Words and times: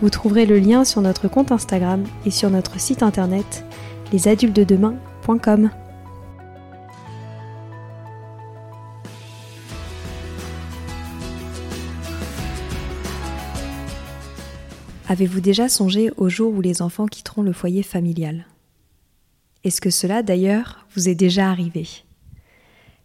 Vous 0.00 0.10
trouverez 0.10 0.46
le 0.46 0.60
lien 0.60 0.84
sur 0.84 1.00
notre 1.00 1.26
compte 1.26 1.50
Instagram 1.50 2.04
et 2.24 2.30
sur 2.30 2.50
notre 2.50 2.78
site 2.78 3.02
internet 3.02 3.64
lesadultedemain.com. 4.12 5.70
Avez-vous 15.08 15.40
déjà 15.40 15.68
songé 15.68 16.12
au 16.16 16.28
jour 16.28 16.54
où 16.54 16.60
les 16.60 16.80
enfants 16.80 17.06
quitteront 17.06 17.42
le 17.42 17.52
foyer 17.52 17.82
familial? 17.82 18.46
Est-ce 19.64 19.80
que 19.80 19.90
cela 19.90 20.22
d'ailleurs 20.22 20.86
vous 20.94 21.08
est 21.08 21.16
déjà 21.16 21.50
arrivé? 21.50 21.88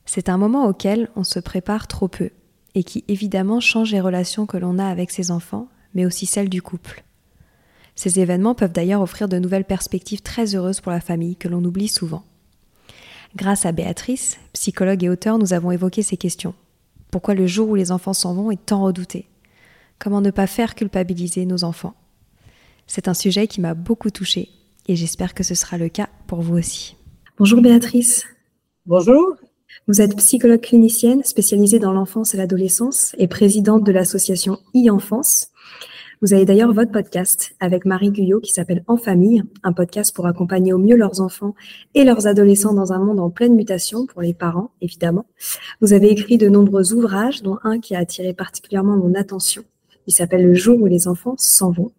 C'est 0.05 0.29
un 0.29 0.37
moment 0.37 0.67
auquel 0.67 1.09
on 1.15 1.23
se 1.23 1.39
prépare 1.39 1.87
trop 1.87 2.07
peu 2.07 2.29
et 2.75 2.83
qui 2.83 3.03
évidemment 3.07 3.59
change 3.59 3.91
les 3.91 4.01
relations 4.01 4.45
que 4.45 4.57
l'on 4.57 4.77
a 4.77 4.85
avec 4.85 5.09
ses 5.09 5.31
enfants 5.31 5.69
mais 5.93 6.05
aussi 6.05 6.25
celle 6.25 6.49
du 6.49 6.61
couple. 6.61 7.03
Ces 7.95 8.19
événements 8.19 8.55
peuvent 8.55 8.71
d'ailleurs 8.71 9.01
offrir 9.01 9.27
de 9.27 9.37
nouvelles 9.37 9.65
perspectives 9.65 10.21
très 10.21 10.55
heureuses 10.55 10.81
pour 10.81 10.91
la 10.91 11.01
famille 11.01 11.35
que 11.35 11.47
l'on 11.47 11.63
oublie 11.63 11.87
souvent. 11.87 12.23
Grâce 13.35 13.65
à 13.65 13.71
Béatrice, 13.71 14.39
psychologue 14.53 15.03
et 15.03 15.09
auteur, 15.09 15.37
nous 15.37 15.53
avons 15.53 15.71
évoqué 15.71 16.01
ces 16.03 16.17
questions. 16.17 16.53
Pourquoi 17.11 17.35
le 17.35 17.47
jour 17.47 17.69
où 17.69 17.75
les 17.75 17.91
enfants 17.91 18.13
s'en 18.13 18.33
vont 18.33 18.51
est 18.51 18.65
tant 18.65 18.83
redouté? 18.83 19.27
Comment 19.99 20.21
ne 20.21 20.31
pas 20.31 20.47
faire 20.47 20.75
culpabiliser 20.75 21.45
nos 21.45 21.63
enfants? 21.63 21.95
C'est 22.87 23.07
un 23.07 23.13
sujet 23.13 23.47
qui 23.47 23.61
m'a 23.61 23.73
beaucoup 23.73 24.09
touchée 24.09 24.49
et 24.87 24.95
j'espère 24.95 25.33
que 25.33 25.43
ce 25.43 25.55
sera 25.55 25.77
le 25.77 25.89
cas 25.89 26.09
pour 26.27 26.41
vous 26.41 26.57
aussi. 26.57 26.95
Bonjour 27.37 27.61
Béatrice. 27.61 28.25
Bonjour. 28.85 29.35
Vous 29.87 30.01
êtes 30.01 30.15
psychologue 30.17 30.61
clinicienne 30.61 31.23
spécialisée 31.23 31.79
dans 31.79 31.93
l'enfance 31.93 32.33
et 32.33 32.37
l'adolescence 32.37 33.15
et 33.17 33.27
présidente 33.27 33.83
de 33.83 33.91
l'association 33.91 34.59
e-enfance. 34.75 35.47
Vous 36.23 36.33
avez 36.33 36.45
d'ailleurs 36.45 36.71
votre 36.71 36.93
podcast 36.93 37.53
avec 37.59 37.83
Marie 37.83 38.09
Guyot 38.09 38.39
qui 38.39 38.53
s'appelle 38.53 38.85
En 38.87 38.95
famille, 38.95 39.43
un 39.61 39.73
podcast 39.73 40.15
pour 40.15 40.25
accompagner 40.25 40.71
au 40.71 40.77
mieux 40.77 40.95
leurs 40.95 41.19
enfants 41.19 41.53
et 41.95 42.05
leurs 42.05 42.27
adolescents 42.27 42.73
dans 42.73 42.93
un 42.93 42.99
monde 42.99 43.19
en 43.19 43.29
pleine 43.29 43.55
mutation 43.55 44.05
pour 44.05 44.21
les 44.21 44.33
parents, 44.33 44.71
évidemment. 44.79 45.25
Vous 45.81 45.91
avez 45.91 46.09
écrit 46.09 46.37
de 46.37 46.47
nombreux 46.47 46.93
ouvrages, 46.93 47.43
dont 47.43 47.57
un 47.65 47.81
qui 47.81 47.93
a 47.93 47.99
attiré 47.99 48.33
particulièrement 48.33 48.95
mon 48.95 49.15
attention. 49.15 49.65
Il 50.07 50.13
s'appelle 50.13 50.47
Le 50.47 50.53
jour 50.53 50.81
où 50.81 50.85
les 50.85 51.09
enfants 51.09 51.35
s'en 51.37 51.71
vont. 51.71 51.91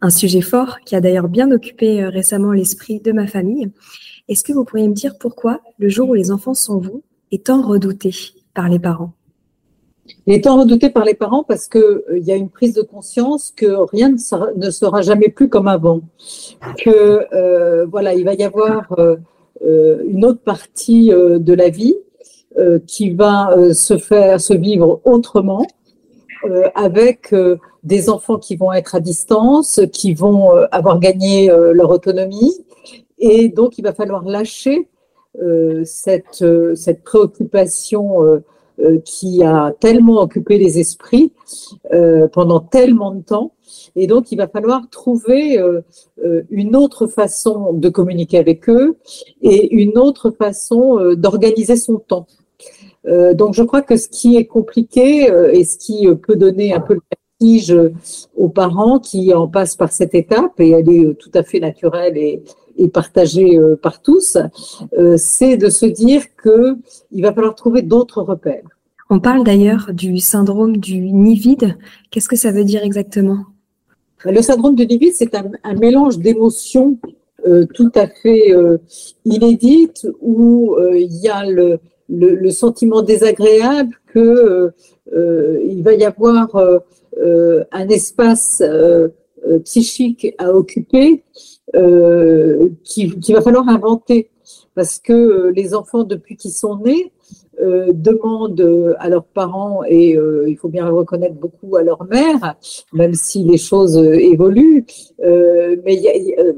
Un 0.00 0.10
sujet 0.10 0.40
fort 0.40 0.78
qui 0.86 0.94
a 0.94 1.00
d'ailleurs 1.00 1.28
bien 1.28 1.50
occupé 1.50 2.00
euh, 2.00 2.10
récemment 2.10 2.52
l'esprit 2.52 3.00
de 3.00 3.10
ma 3.10 3.26
famille. 3.26 3.72
Est-ce 4.28 4.44
que 4.44 4.52
vous 4.52 4.64
pourriez 4.64 4.86
me 4.86 4.94
dire 4.94 5.18
pourquoi 5.18 5.60
le 5.80 5.88
jour 5.88 6.10
où 6.10 6.14
les 6.14 6.30
enfants 6.30 6.54
s'en 6.54 6.78
vont 6.78 7.02
est 7.32 7.46
tant 7.46 7.60
redouté 7.60 8.14
par 8.54 8.68
les 8.68 8.78
parents? 8.78 9.14
Il 10.26 10.34
est 10.34 10.44
tant 10.44 10.58
redouté 10.58 10.90
par 10.90 11.04
les 11.04 11.14
parents 11.14 11.44
parce 11.44 11.68
qu'il 11.68 11.80
euh, 11.80 12.18
y 12.18 12.32
a 12.32 12.36
une 12.36 12.50
prise 12.50 12.74
de 12.74 12.82
conscience 12.82 13.52
que 13.54 13.66
rien 13.90 14.10
ne 14.10 14.70
sera, 14.70 15.02
jamais 15.02 15.28
plus 15.28 15.48
comme 15.48 15.68
avant. 15.68 16.00
Que 16.78 17.26
euh, 17.34 17.86
voilà, 17.86 18.14
il 18.14 18.24
va 18.24 18.34
y 18.34 18.42
avoir 18.42 18.94
euh, 18.98 20.02
une 20.06 20.24
autre 20.24 20.40
partie 20.40 21.08
de 21.10 21.54
la 21.54 21.68
vie 21.68 21.96
qui 22.86 23.10
va 23.10 23.56
se 23.72 23.98
faire, 23.98 24.40
se 24.40 24.54
vivre 24.54 25.00
autrement, 25.04 25.66
avec 26.74 27.34
des 27.82 28.10
enfants 28.10 28.38
qui 28.38 28.54
vont 28.54 28.72
être 28.72 28.94
à 28.94 29.00
distance, 29.00 29.80
qui 29.92 30.14
vont 30.14 30.50
avoir 30.70 31.00
gagné 31.00 31.48
leur 31.48 31.90
autonomie, 31.90 32.54
et 33.18 33.48
donc 33.48 33.78
il 33.78 33.82
va 33.82 33.92
falloir 33.92 34.24
lâcher 34.24 34.88
cette, 35.84 36.44
cette 36.74 37.02
préoccupation 37.02 38.22
euh, 38.22 38.44
qui 39.04 39.42
a 39.42 39.72
tellement 39.78 40.20
occupé 40.20 40.58
les 40.58 40.78
esprits 40.78 41.32
euh, 41.92 42.28
pendant 42.28 42.60
tellement 42.60 43.12
de 43.12 43.22
temps. 43.22 43.52
Et 43.96 44.06
donc, 44.06 44.32
il 44.32 44.36
va 44.36 44.48
falloir 44.48 44.88
trouver 44.90 45.58
euh, 45.58 45.82
une 46.50 46.76
autre 46.76 47.06
façon 47.06 47.72
de 47.72 47.88
communiquer 47.88 48.38
avec 48.38 48.68
eux 48.68 48.96
et 49.42 49.74
une 49.74 49.98
autre 49.98 50.30
façon 50.30 51.14
d'organiser 51.14 51.76
son 51.76 51.96
temps. 51.98 52.26
donc, 53.34 53.54
je 53.54 53.62
crois 53.62 53.82
que 53.82 53.96
ce 53.96 54.08
qui 54.08 54.36
est 54.36 54.46
compliqué 54.46 55.28
et 55.52 55.64
ce 55.64 55.76
qui 55.78 56.08
peut 56.16 56.36
donner 56.36 56.72
un 56.72 56.80
peu 56.80 56.94
le 56.94 57.00
vertige 57.10 57.74
aux 58.36 58.48
parents 58.48 58.98
qui 58.98 59.34
en 59.34 59.48
passent 59.48 59.76
par 59.76 59.92
cette 59.92 60.14
étape, 60.14 60.58
et 60.58 60.70
elle 60.70 60.88
est 60.88 61.14
tout 61.18 61.30
à 61.34 61.42
fait 61.42 61.60
naturelle 61.60 62.16
et, 62.16 62.42
et 62.76 62.88
partagée 62.88 63.58
par 63.82 64.02
tous, 64.02 64.36
c'est 65.16 65.56
de 65.56 65.68
se 65.68 65.86
dire 65.86 66.22
que 66.36 66.76
il 67.12 67.22
va 67.22 67.32
falloir 67.32 67.54
trouver 67.54 67.82
d'autres 67.82 68.22
repères. 68.22 68.64
On 69.10 69.20
parle 69.20 69.44
d'ailleurs 69.44 69.90
du 69.92 70.18
syndrome 70.18 70.78
du 70.78 70.98
nid 70.98 71.38
vide. 71.38 71.76
Qu'est-ce 72.10 72.28
que 72.28 72.36
ça 72.36 72.52
veut 72.52 72.64
dire 72.64 72.82
exactement? 72.82 73.44
Le 74.24 74.40
syndrome 74.40 74.74
du 74.74 74.86
nid 74.86 74.98
vide, 74.98 75.12
c'est 75.14 75.34
un, 75.34 75.74
mélange 75.74 76.18
d'émotions 76.18 76.98
euh, 77.46 77.66
tout 77.74 77.92
à 77.94 78.06
fait 78.06 78.54
euh, 78.54 78.78
inédites 79.26 80.08
où 80.22 80.74
euh, 80.76 80.98
il 80.98 81.14
y 81.16 81.28
a 81.28 81.44
le, 81.44 81.78
le, 82.08 82.50
sentiment 82.50 83.02
désagréable 83.02 83.94
que 84.06 84.72
il 85.12 85.82
va 85.82 85.92
y 85.92 86.04
avoir 86.04 86.48
un 87.72 87.88
espace 87.88 88.62
psychique 89.64 90.34
à 90.38 90.52
occuper 90.52 91.22
qu'il 91.72 93.18
qui 93.20 93.32
va 93.32 93.40
falloir 93.40 93.68
inventer 93.68 94.30
parce 94.74 94.98
que 94.98 95.52
les 95.54 95.74
enfants 95.74 96.04
depuis 96.04 96.36
qu'ils 96.36 96.52
sont 96.52 96.76
nés 96.78 97.12
euh, 97.60 97.92
demandent 97.92 98.60
euh, 98.60 98.94
à 98.98 99.08
leurs 99.08 99.24
parents 99.24 99.84
et 99.84 100.16
euh, 100.16 100.44
il 100.48 100.56
faut 100.56 100.68
bien 100.68 100.86
le 100.86 100.92
reconnaître 100.92 101.36
beaucoup 101.36 101.76
à 101.76 101.82
leur 101.82 102.04
mère, 102.04 102.56
même 102.92 103.14
si 103.14 103.44
les 103.44 103.58
choses 103.58 103.96
évoluent, 103.96 104.84
mais 105.22 106.02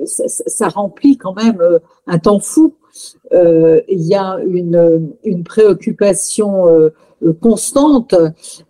ça, 0.06 0.69
remplit 0.69 1.19
quand 1.19 1.35
même 1.35 1.61
un 2.06 2.19
temps 2.19 2.41
fou. 2.41 2.75
Il 3.32 3.85
y 3.88 4.14
a 4.14 4.38
une, 4.47 5.12
une 5.25 5.44
préoccupation 5.44 6.69
euh, 6.69 6.91
constante 7.41 8.15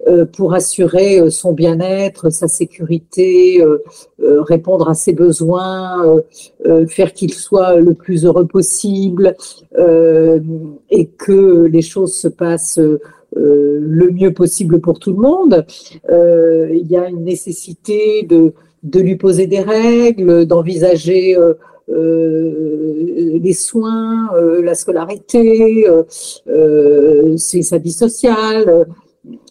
euh, 0.06 0.24
pour 0.24 0.54
assurer 0.54 1.20
euh, 1.20 1.30
son 1.30 1.52
bien-être, 1.52 2.30
sa 2.30 2.48
sécurité, 2.48 3.64
répondre 4.18 4.88
à 4.88 4.94
ses 4.94 5.12
besoins, 5.12 6.20
faire 6.88 7.12
qu'il 7.12 7.32
soit 7.32 7.76
le 7.76 7.94
plus 7.94 8.24
heureux 8.24 8.46
possible 8.46 9.36
et 9.78 11.06
que 11.06 11.64
les 11.64 11.82
choses 11.82 12.14
se 12.14 12.28
passent 12.28 12.80
le 13.34 14.10
mieux 14.10 14.32
possible 14.32 14.80
pour 14.80 14.98
tout 14.98 15.12
le 15.12 15.18
monde. 15.18 15.66
Il 16.08 16.86
y 16.88 16.96
a 16.96 17.08
une 17.08 17.24
nécessité 17.24 18.22
de 18.28 18.52
de 18.82 19.00
lui 19.00 19.16
poser 19.16 19.46
des 19.48 19.60
règles, 19.60 20.46
d'envisager 20.46 21.36
les 21.88 23.52
soins, 23.52 24.30
la 24.62 24.74
scolarité, 24.74 25.86
c'est 27.36 27.62
sa 27.62 27.78
vie 27.78 27.92
sociale. 27.92 28.86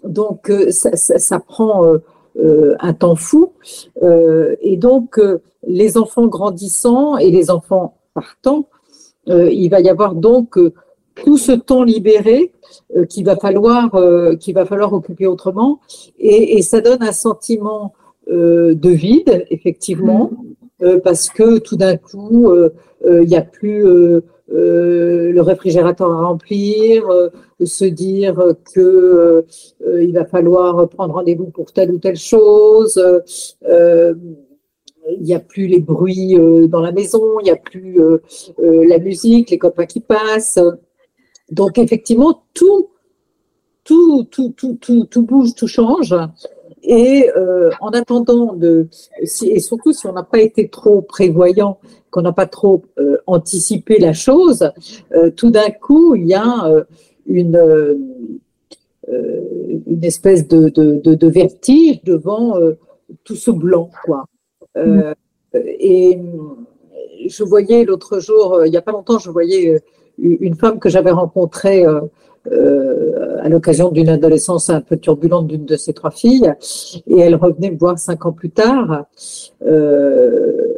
Donc 0.04 0.52
ça, 0.70 1.40
prend 1.40 1.84
un 2.38 2.94
temps 2.94 3.16
fou. 3.16 3.54
et 4.04 4.78
donc 4.78 5.20
les 5.68 5.98
enfants 5.98 6.28
grandissant 6.28 7.18
et 7.18 7.32
les 7.32 7.50
enfants 7.50 7.98
partant, 8.14 8.68
il 9.28 9.70
va 9.70 9.80
y 9.80 9.90
avoir 9.90 10.16
donc 10.16 10.58
tout 11.16 11.38
ce 11.38 11.52
temps 11.54 11.84
libéré 11.84 12.52
euh, 12.96 13.06
qu'il 13.06 13.26
va 13.26 13.36
falloir 13.38 13.96
euh, 13.96 14.36
va 14.54 14.66
falloir 14.66 14.94
occuper 14.94 15.26
autrement 15.26 15.80
et, 16.20 16.62
ça 16.62 16.82
donne 16.82 17.02
un 17.02 17.12
sentiment 17.12 17.94
euh, 18.30 18.76
de 18.76 18.90
vide 18.90 19.46
effectivement 19.50 20.32
mm. 20.32 20.65
Parce 21.04 21.30
que 21.30 21.60
tout 21.60 21.76
d'un 21.76 21.98
coup 21.98 22.54
il 23.06 23.28
n'y 23.28 23.36
a 23.36 23.42
plus 23.42 23.84
le 24.48 25.40
réfrigérateur 25.40 26.12
à 26.12 26.26
remplir, 26.26 27.08
se 27.64 27.86
dire 27.86 28.54
que 28.74 29.46
il 29.82 30.14
va 30.14 30.26
falloir 30.26 30.88
prendre 30.90 31.14
rendez-vous 31.14 31.46
pour 31.48 31.72
telle 31.72 31.92
ou 31.92 31.98
telle 31.98 32.18
chose. 32.18 33.02
il 33.68 35.22
n'y 35.22 35.34
a 35.34 35.40
plus 35.40 35.68
les 35.68 35.80
bruits 35.80 36.38
dans 36.68 36.82
la 36.82 36.92
maison, 36.92 37.40
il 37.40 37.46
n'y 37.46 37.52
a 37.52 37.56
plus 37.56 38.00
la 38.60 39.00
musique, 39.00 39.52
les 39.52 39.58
copains 39.58 39.86
qui 39.86 40.02
passent. 40.02 40.60
Donc 41.52 41.78
effectivement, 41.78 42.44
tout, 42.54 42.90
tout, 43.84 44.28
tout, 44.32 44.54
tout, 44.58 45.06
tout 45.06 45.22
bouge, 45.22 45.54
tout 45.56 45.68
change. 45.68 46.16
Et 46.88 47.32
euh, 47.36 47.72
en 47.82 47.90
attendant 47.90 48.56
et 48.62 49.60
surtout 49.60 49.92
si 49.92 50.06
on 50.06 50.14
n'a 50.14 50.24
pas 50.24 50.40
été 50.40 50.70
trop 50.70 51.02
prévoyant, 51.02 51.80
qu'on 52.12 52.22
n'a 52.22 52.32
pas 52.32 52.46
trop 52.46 52.84
euh, 53.00 53.18
anticipé 53.26 53.98
la 53.98 54.14
chose, 54.14 54.70
euh, 55.14 55.32
tout 55.32 55.50
d'un 55.50 55.72
coup 55.72 56.16
il 56.16 56.28
y 56.28 56.36
a 56.36 56.86
une 57.28 57.98
une 59.08 60.04
espèce 60.04 60.48
de, 60.48 60.70
de, 60.70 61.28
vertige 61.28 62.04
devant 62.04 62.56
tout 63.24 63.36
ce 63.36 63.52
blanc, 63.52 63.92
quoi. 64.04 64.26
Et 65.54 66.20
je 67.28 67.44
voyais 67.44 67.86
l'autre 67.86 68.20
jour, 68.20 68.66
il 68.66 68.72
n'y 68.72 68.78
a 68.78 68.82
pas 68.82 68.92
longtemps, 68.92 69.20
je 69.20 69.30
voyais 69.30 69.80
une 70.18 70.56
femme 70.56 70.80
que 70.80 70.90
j'avais 70.90 71.12
rencontrée 71.12 71.86
euh, 72.52 72.96
euh, 73.16 73.38
à 73.42 73.50
l'occasion 73.50 73.92
d'une 73.92 74.10
adolescence 74.10 74.70
un 74.70 74.82
peu 74.82 74.98
turbulente 74.98 75.48
d'une 75.48 75.66
de 75.66 75.76
ses 75.76 75.94
trois 75.94 76.12
filles, 76.12 76.54
et 77.08 77.20
elle 77.20 77.36
revenait 77.36 77.72
me 77.72 77.78
voir 77.78 77.98
cinq 77.98 78.26
ans 78.26 78.32
plus 78.32 78.50
tard, 78.50 79.06
euh, 79.66 80.74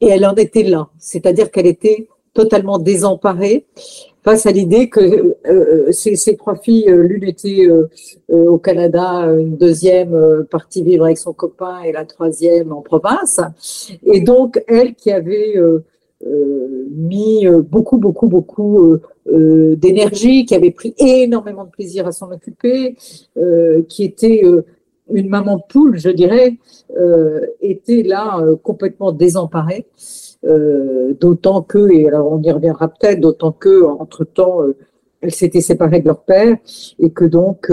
et 0.00 0.08
elle 0.08 0.26
en 0.26 0.34
était 0.34 0.62
là, 0.62 0.88
c'est-à-dire 0.98 1.50
qu'elle 1.50 1.66
était 1.66 2.08
totalement 2.34 2.78
désemparée 2.78 3.66
face 4.24 4.46
à 4.46 4.52
l'idée 4.52 4.88
que 4.88 5.34
euh, 5.46 5.92
ces, 5.92 6.36
trois 6.36 6.56
filles, 6.56 6.86
l'une 6.88 7.24
était 7.24 7.68
au 8.28 8.58
Canada, 8.58 9.26
une 9.38 9.56
deuxième 9.56 10.46
partie 10.50 10.82
vivre 10.82 11.04
avec 11.04 11.18
son 11.18 11.32
copain 11.32 11.82
et 11.82 11.92
la 11.92 12.04
troisième 12.04 12.72
en 12.72 12.80
province. 12.80 13.40
Et 14.04 14.20
donc, 14.20 14.62
elle 14.68 14.94
qui 14.94 15.10
avait 15.10 15.56
euh, 15.56 15.84
mis 16.24 17.46
euh, 17.46 17.62
beaucoup, 17.62 17.98
beaucoup, 17.98 18.28
beaucoup 18.28 18.98
euh, 19.28 19.76
d'énergie, 19.76 20.44
qui 20.46 20.54
avait 20.54 20.70
pris 20.70 20.94
énormément 20.98 21.64
de 21.64 21.70
plaisir 21.70 22.06
à 22.06 22.12
s'en 22.12 22.30
occuper, 22.30 22.96
qui 23.88 24.04
était 24.04 24.42
une 25.10 25.28
maman 25.28 25.58
poule, 25.58 25.98
je 25.98 26.10
dirais, 26.10 26.56
était 27.60 28.02
là 28.02 28.40
complètement 28.62 29.12
désemparée. 29.12 29.86
d'autant 31.20 31.62
que, 31.62 31.90
et 31.92 32.08
alors 32.08 32.32
on 32.32 32.42
y 32.42 32.50
reviendra 32.50 32.88
peut-être, 32.88 33.20
d'autant 33.20 33.52
que 33.52 33.84
entre 33.84 34.24
temps, 34.24 34.58
elles 35.20 35.32
s'étaient 35.32 35.60
séparées 35.60 36.00
de 36.00 36.06
leur 36.06 36.22
père 36.22 36.56
et 36.98 37.10
que 37.10 37.24
donc 37.24 37.70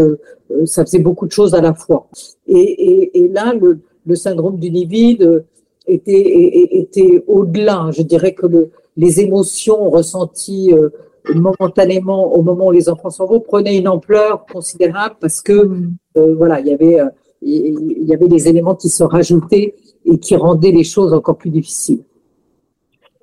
ça 0.66 0.86
faisait 0.86 1.00
beaucoup 1.00 1.26
de 1.26 1.32
choses 1.32 1.54
à 1.56 1.62
la 1.62 1.74
fois. 1.74 2.08
Et, 2.48 2.58
et, 2.60 3.20
et 3.22 3.28
là, 3.28 3.54
le, 3.54 3.80
le 4.06 4.16
syndrome 4.16 4.58
du 4.58 4.70
livide 4.70 5.44
était, 5.90 6.78
était 6.78 7.24
au-delà. 7.28 7.90
Je 7.92 8.02
dirais 8.02 8.34
que 8.34 8.48
le, 8.48 8.72
les 8.98 9.22
émotions 9.22 9.90
ressenties 9.90 10.74
euh, 10.74 10.90
momentanément 11.34 12.34
au 12.34 12.42
moment 12.42 12.68
où 12.68 12.72
les 12.72 12.90
enfants 12.90 13.10
s'en 13.10 13.26
vont 13.26 13.40
prenaient 13.40 13.78
une 13.78 13.88
ampleur 13.88 14.46
considérable 14.46 15.16
parce 15.20 15.42
que 15.42 15.66
mm. 15.66 15.96
euh, 16.18 16.36
voilà, 16.36 16.60
il 16.60 16.68
y 16.68 16.74
avait 16.74 17.00
euh, 17.00 17.10
il 17.42 18.04
y 18.04 18.14
avait 18.14 18.28
des 18.28 18.50
éléments 18.50 18.76
qui 18.76 18.90
se 18.90 19.02
rajoutaient 19.04 19.76
et 20.04 20.20
qui 20.20 20.36
rendaient 20.36 20.72
les 20.72 20.84
choses 20.84 21.14
encore 21.14 21.38
plus 21.38 21.50
difficiles. 21.50 22.04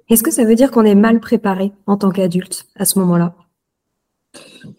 Est-ce 0.08 0.22
que 0.22 0.30
ça 0.30 0.44
veut 0.44 0.54
dire 0.54 0.70
qu'on 0.70 0.84
est 0.84 0.94
mal 0.94 1.20
préparé 1.20 1.72
en 1.86 1.98
tant 1.98 2.10
qu'adulte 2.10 2.66
à 2.76 2.86
ce 2.86 2.98
moment-là? 3.00 3.34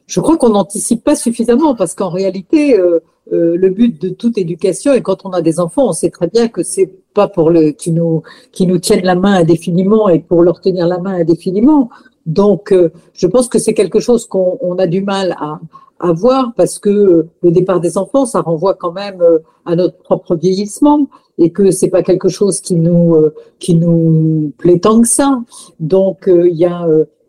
Je 0.07 0.19
crois 0.19 0.37
qu'on 0.37 0.49
n'anticipe 0.49 1.03
pas 1.03 1.15
suffisamment 1.15 1.75
parce 1.75 1.93
qu'en 1.93 2.09
réalité, 2.09 2.79
le 3.31 3.69
but 3.69 4.01
de 4.01 4.09
toute 4.09 4.37
éducation, 4.37 4.93
et 4.93 5.01
quand 5.01 5.25
on 5.25 5.31
a 5.31 5.41
des 5.41 5.59
enfants, 5.59 5.89
on 5.89 5.93
sait 5.93 6.09
très 6.09 6.27
bien 6.27 6.47
que 6.47 6.63
c'est 6.63 6.91
pas 7.17 7.27
pour 7.27 7.49
le 7.49 7.71
qui 7.71 7.91
nous 7.91 8.21
qui 8.51 8.67
nous 8.67 8.77
tiennent 8.77 9.03
la 9.13 9.15
main 9.15 9.35
indéfiniment 9.43 10.07
et 10.07 10.19
pour 10.19 10.43
leur 10.43 10.61
tenir 10.61 10.85
la 10.87 10.99
main 10.99 11.15
indéfiniment. 11.23 11.89
Donc, 12.27 12.71
euh, 12.71 12.91
je 13.13 13.25
pense 13.25 13.47
que 13.47 13.57
c'est 13.57 13.73
quelque 13.73 13.99
chose 13.99 14.27
qu'on 14.27 14.75
a 14.77 14.85
du 14.85 15.01
mal 15.01 15.35
à, 15.39 15.59
à 15.99 16.11
voir 16.11 16.53
parce 16.55 16.77
que 16.77 17.25
le 17.41 17.51
départ 17.51 17.79
des 17.79 17.97
enfants, 17.97 18.25
ça 18.25 18.41
renvoie 18.41 18.75
quand 18.75 18.91
même 18.91 19.21
euh, 19.21 19.39
à 19.65 19.75
notre 19.75 19.97
propre 19.97 20.35
vieillissement 20.35 21.07
et 21.39 21.49
que 21.51 21.71
c'est 21.71 21.89
pas 21.89 22.03
quelque 22.03 22.29
chose 22.29 22.61
qui 22.61 22.75
nous 22.75 23.15
euh, 23.15 23.33
qui 23.59 23.73
nous 23.75 24.51
plaît 24.57 24.79
tant 24.79 25.01
que 25.01 25.07
ça. 25.07 25.41
Donc, 25.79 26.17
il 26.27 26.55
y 26.55 26.65
a 26.65 26.85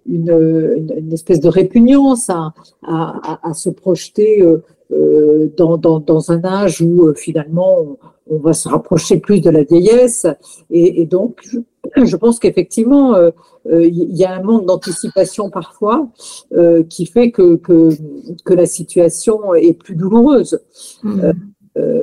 une, 0.06 0.90
une, 1.06 1.12
espèce 1.12 1.40
de 1.40 1.48
répugnance 1.48 2.28
à, 2.28 2.52
à, 2.86 3.38
à 3.48 3.54
se 3.54 3.70
projeter 3.70 4.42
dans, 4.90 5.76
dans, 5.76 6.00
dans, 6.00 6.32
un 6.32 6.44
âge 6.44 6.81
où 6.81 7.12
finalement 7.14 7.99
on 8.29 8.38
va 8.38 8.52
se 8.52 8.69
rapprocher 8.69 9.19
plus 9.19 9.40
de 9.40 9.50
la 9.50 9.62
vieillesse. 9.62 10.26
Et, 10.70 11.06
donc, 11.06 11.40
je, 11.96 12.17
pense 12.17 12.38
qu'effectivement, 12.38 13.14
euh, 13.14 13.31
euh, 13.70 13.87
il 13.87 14.17
y 14.17 14.25
a 14.25 14.35
un 14.35 14.43
manque 14.43 14.67
d'anticipation 14.67 15.50
parfois 15.50 16.08
euh, 16.52 16.82
qui 16.85 17.06
fait 17.06 17.31
que, 17.31 17.56
que, 17.56 18.55
la 18.55 18.67
situation 18.67 19.55
est 19.55 19.73
plus 19.73 19.94
douloureuse. 19.94 20.61
Mmh. 21.02 21.31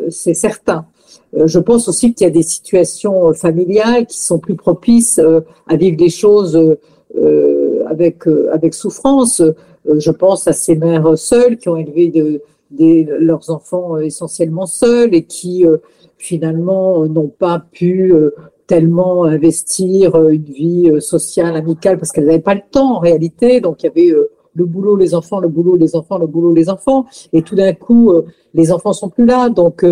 C'est 0.10 0.34
certain. 0.34 0.86
Je 1.34 1.60
pense 1.60 1.90
aussi 1.90 2.14
qu'il 2.14 2.26
y 2.26 2.30
a 2.30 2.34
des 2.34 2.44
situations 2.44 3.34
familiales 3.34 4.06
qui 4.06 4.20
sont 4.20 4.40
plus 4.40 4.56
propices 4.56 5.20
à 5.68 5.76
vivre 5.76 5.98
des 5.98 6.10
choses 6.10 6.78
avec, 7.86 8.24
avec 8.54 8.74
souffrance. 8.74 9.42
Je 9.86 10.12
pense 10.12 10.48
à 10.48 10.54
ces 10.54 10.76
mères 10.76 11.18
seules 11.18 11.58
qui 11.58 11.68
ont 11.68 11.76
élevé 11.76 12.08
de, 12.08 12.42
leurs 12.72 13.50
enfants 13.50 13.98
essentiellement 13.98 14.66
seuls 14.66 15.14
et 15.14 15.24
qui 15.24 15.66
finalement 16.18 17.04
euh, 17.04 17.08
n'ont 17.08 17.28
pas 17.28 17.60
pu 17.60 18.12
euh, 18.14 18.32
tellement 18.68 19.26
investir 19.26 20.16
euh, 20.16 20.30
une 20.30 20.44
vie 20.44 20.92
sociale, 21.00 21.56
amicale, 21.56 21.98
parce 21.98 22.12
qu'elles 22.12 22.26
n'avaient 22.26 22.40
pas 22.40 22.56
le 22.56 22.64
temps 22.70 22.96
en 22.96 23.00
réalité. 23.00 23.62
Donc 23.62 23.84
il 23.84 23.86
y 23.86 23.90
avait 23.90 24.20
le 24.54 24.66
boulot, 24.66 24.96
les 24.96 25.14
enfants, 25.14 25.40
le 25.40 25.50
boulot, 25.50 25.76
les 25.76 25.96
enfants, 25.96 26.18
le 26.18 26.28
boulot, 26.28 26.54
les 26.54 26.70
enfants. 26.70 27.06
Et 27.34 27.42
tout 27.42 27.56
d'un 27.56 27.74
coup, 27.74 28.12
les 28.54 28.72
enfants 28.72 28.94
sont 28.94 29.10
plus 29.10 29.26
là. 29.26 29.50
Donc 29.50 29.86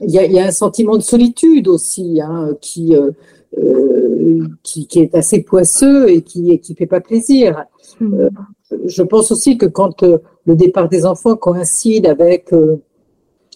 il 0.00 0.10
y 0.10 0.18
a, 0.18 0.24
y 0.24 0.38
a, 0.38 0.46
un 0.46 0.50
sentiment 0.50 0.96
de 0.96 1.02
solitude 1.02 1.68
aussi 1.68 2.20
hein, 2.20 2.56
qui, 2.60 2.96
euh, 2.96 4.46
qui, 4.62 4.86
qui, 4.86 5.00
est 5.00 5.14
assez 5.14 5.42
poisseux 5.42 6.08
et 6.08 6.22
qui 6.22 6.58
qui 6.60 6.74
fait 6.74 6.86
pas 6.86 7.00
plaisir. 7.00 7.64
Mmh. 8.00 8.28
Je 8.84 9.02
pense 9.02 9.30
aussi 9.32 9.58
que 9.58 9.66
quand 9.66 10.02
le 10.02 10.54
départ 10.54 10.88
des 10.88 11.04
enfants 11.06 11.36
coïncide 11.36 12.06
avec 12.06 12.52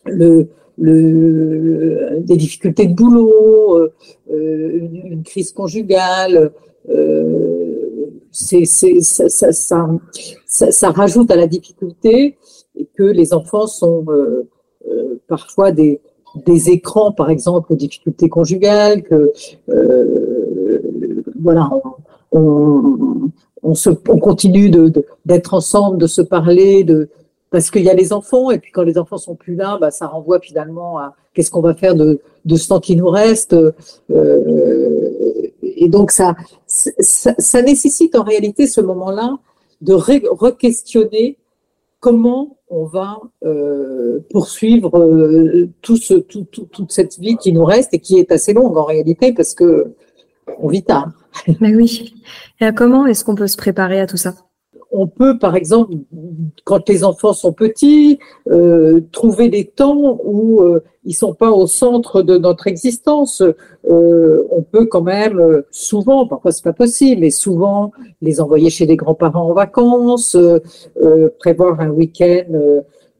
le, 0.06 0.48
des 0.78 2.36
difficultés 2.36 2.86
de 2.86 2.94
boulot, 2.94 3.76
euh, 3.76 3.92
euh, 4.32 4.88
une, 5.04 5.22
crise 5.22 5.52
conjugale. 5.52 6.52
Euh, 6.90 7.70
ça, 8.32 8.56
rajoute 10.90 11.30
à 11.30 11.36
la 11.36 11.46
difficulté 11.46 12.36
et 12.76 12.88
que 12.94 13.04
les 13.04 13.32
enfants 13.32 13.68
sont 13.68 14.04
parfois 15.28 15.70
des, 15.70 16.00
des 16.44 16.70
écrans, 16.70 17.12
par 17.12 17.30
exemple, 17.30 17.72
aux 17.72 17.76
difficultés 17.76 18.28
conjugales, 18.28 19.04
que 19.04 19.32
voilà, 21.40 21.70
on, 22.32 23.30
on, 23.64 23.74
se, 23.74 23.90
on 23.90 24.18
continue 24.18 24.70
de, 24.70 24.92
d'être 25.24 25.54
ensemble, 25.54 25.98
de 25.98 26.06
se 26.06 26.20
parler, 26.20 26.84
de, 26.84 27.08
parce 27.50 27.70
qu'il 27.70 27.82
y 27.82 27.90
a 27.90 27.94
les 27.94 28.12
enfants, 28.12 28.50
et 28.50 28.58
puis 28.58 28.70
quand 28.70 28.82
les 28.82 28.98
enfants 28.98 29.18
sont 29.18 29.34
plus 29.34 29.56
là, 29.56 29.78
bah, 29.80 29.90
ça 29.90 30.06
renvoie 30.06 30.38
finalement 30.38 30.98
à 30.98 31.14
qu'est-ce 31.32 31.50
qu'on 31.50 31.62
va 31.62 31.74
faire 31.74 31.94
de, 31.94 32.20
de 32.44 32.56
ce 32.56 32.68
temps 32.68 32.80
qui 32.80 32.94
nous 32.94 33.08
reste. 33.08 33.54
Euh, 33.54 33.72
et 35.62 35.88
donc 35.88 36.10
ça, 36.10 36.36
ça, 36.66 37.62
nécessite 37.62 38.14
en 38.14 38.22
réalité 38.22 38.66
ce 38.66 38.80
moment-là 38.80 39.38
de 39.80 39.94
re-questionner 39.94 41.36
comment 42.00 42.58
on 42.68 42.84
va 42.84 43.18
poursuivre 44.30 45.68
tout 45.82 45.96
ce, 45.96 46.14
toute 46.14 46.92
cette 46.92 47.18
vie 47.18 47.36
qui 47.36 47.52
nous 47.52 47.64
reste 47.64 47.94
et 47.94 47.98
qui 47.98 48.18
est 48.18 48.30
assez 48.30 48.52
longue 48.52 48.76
en 48.76 48.84
réalité 48.84 49.32
parce 49.32 49.54
que 49.54 49.94
on 50.58 50.68
vit 50.68 50.82
tard. 50.82 51.10
Mais 51.60 51.74
oui. 51.74 52.14
Et 52.60 52.72
comment 52.74 53.06
est-ce 53.06 53.24
qu'on 53.24 53.34
peut 53.34 53.46
se 53.46 53.56
préparer 53.56 54.00
à 54.00 54.06
tout 54.06 54.16
ça? 54.16 54.34
On 54.96 55.08
peut, 55.08 55.38
par 55.38 55.56
exemple, 55.56 55.94
quand 56.62 56.88
les 56.88 57.02
enfants 57.02 57.32
sont 57.32 57.52
petits, 57.52 58.20
euh, 58.48 59.00
trouver 59.10 59.48
des 59.48 59.64
temps 59.64 60.20
où 60.22 60.60
euh, 60.60 60.84
ils 61.04 61.14
sont 61.14 61.34
pas 61.34 61.50
au 61.50 61.66
centre 61.66 62.22
de 62.22 62.38
notre 62.38 62.68
existence. 62.68 63.42
Euh, 63.90 64.46
on 64.52 64.62
peut 64.62 64.86
quand 64.86 65.02
même 65.02 65.64
souvent, 65.72 66.28
parfois 66.28 66.52
c'est 66.52 66.62
pas 66.62 66.72
possible, 66.72 67.22
mais 67.22 67.30
souvent 67.30 67.90
les 68.22 68.40
envoyer 68.40 68.70
chez 68.70 68.86
des 68.86 68.94
grands-parents 68.94 69.50
en 69.50 69.52
vacances, 69.52 70.36
prévoir 71.40 71.80
un 71.80 71.90
week-end. 71.90 72.44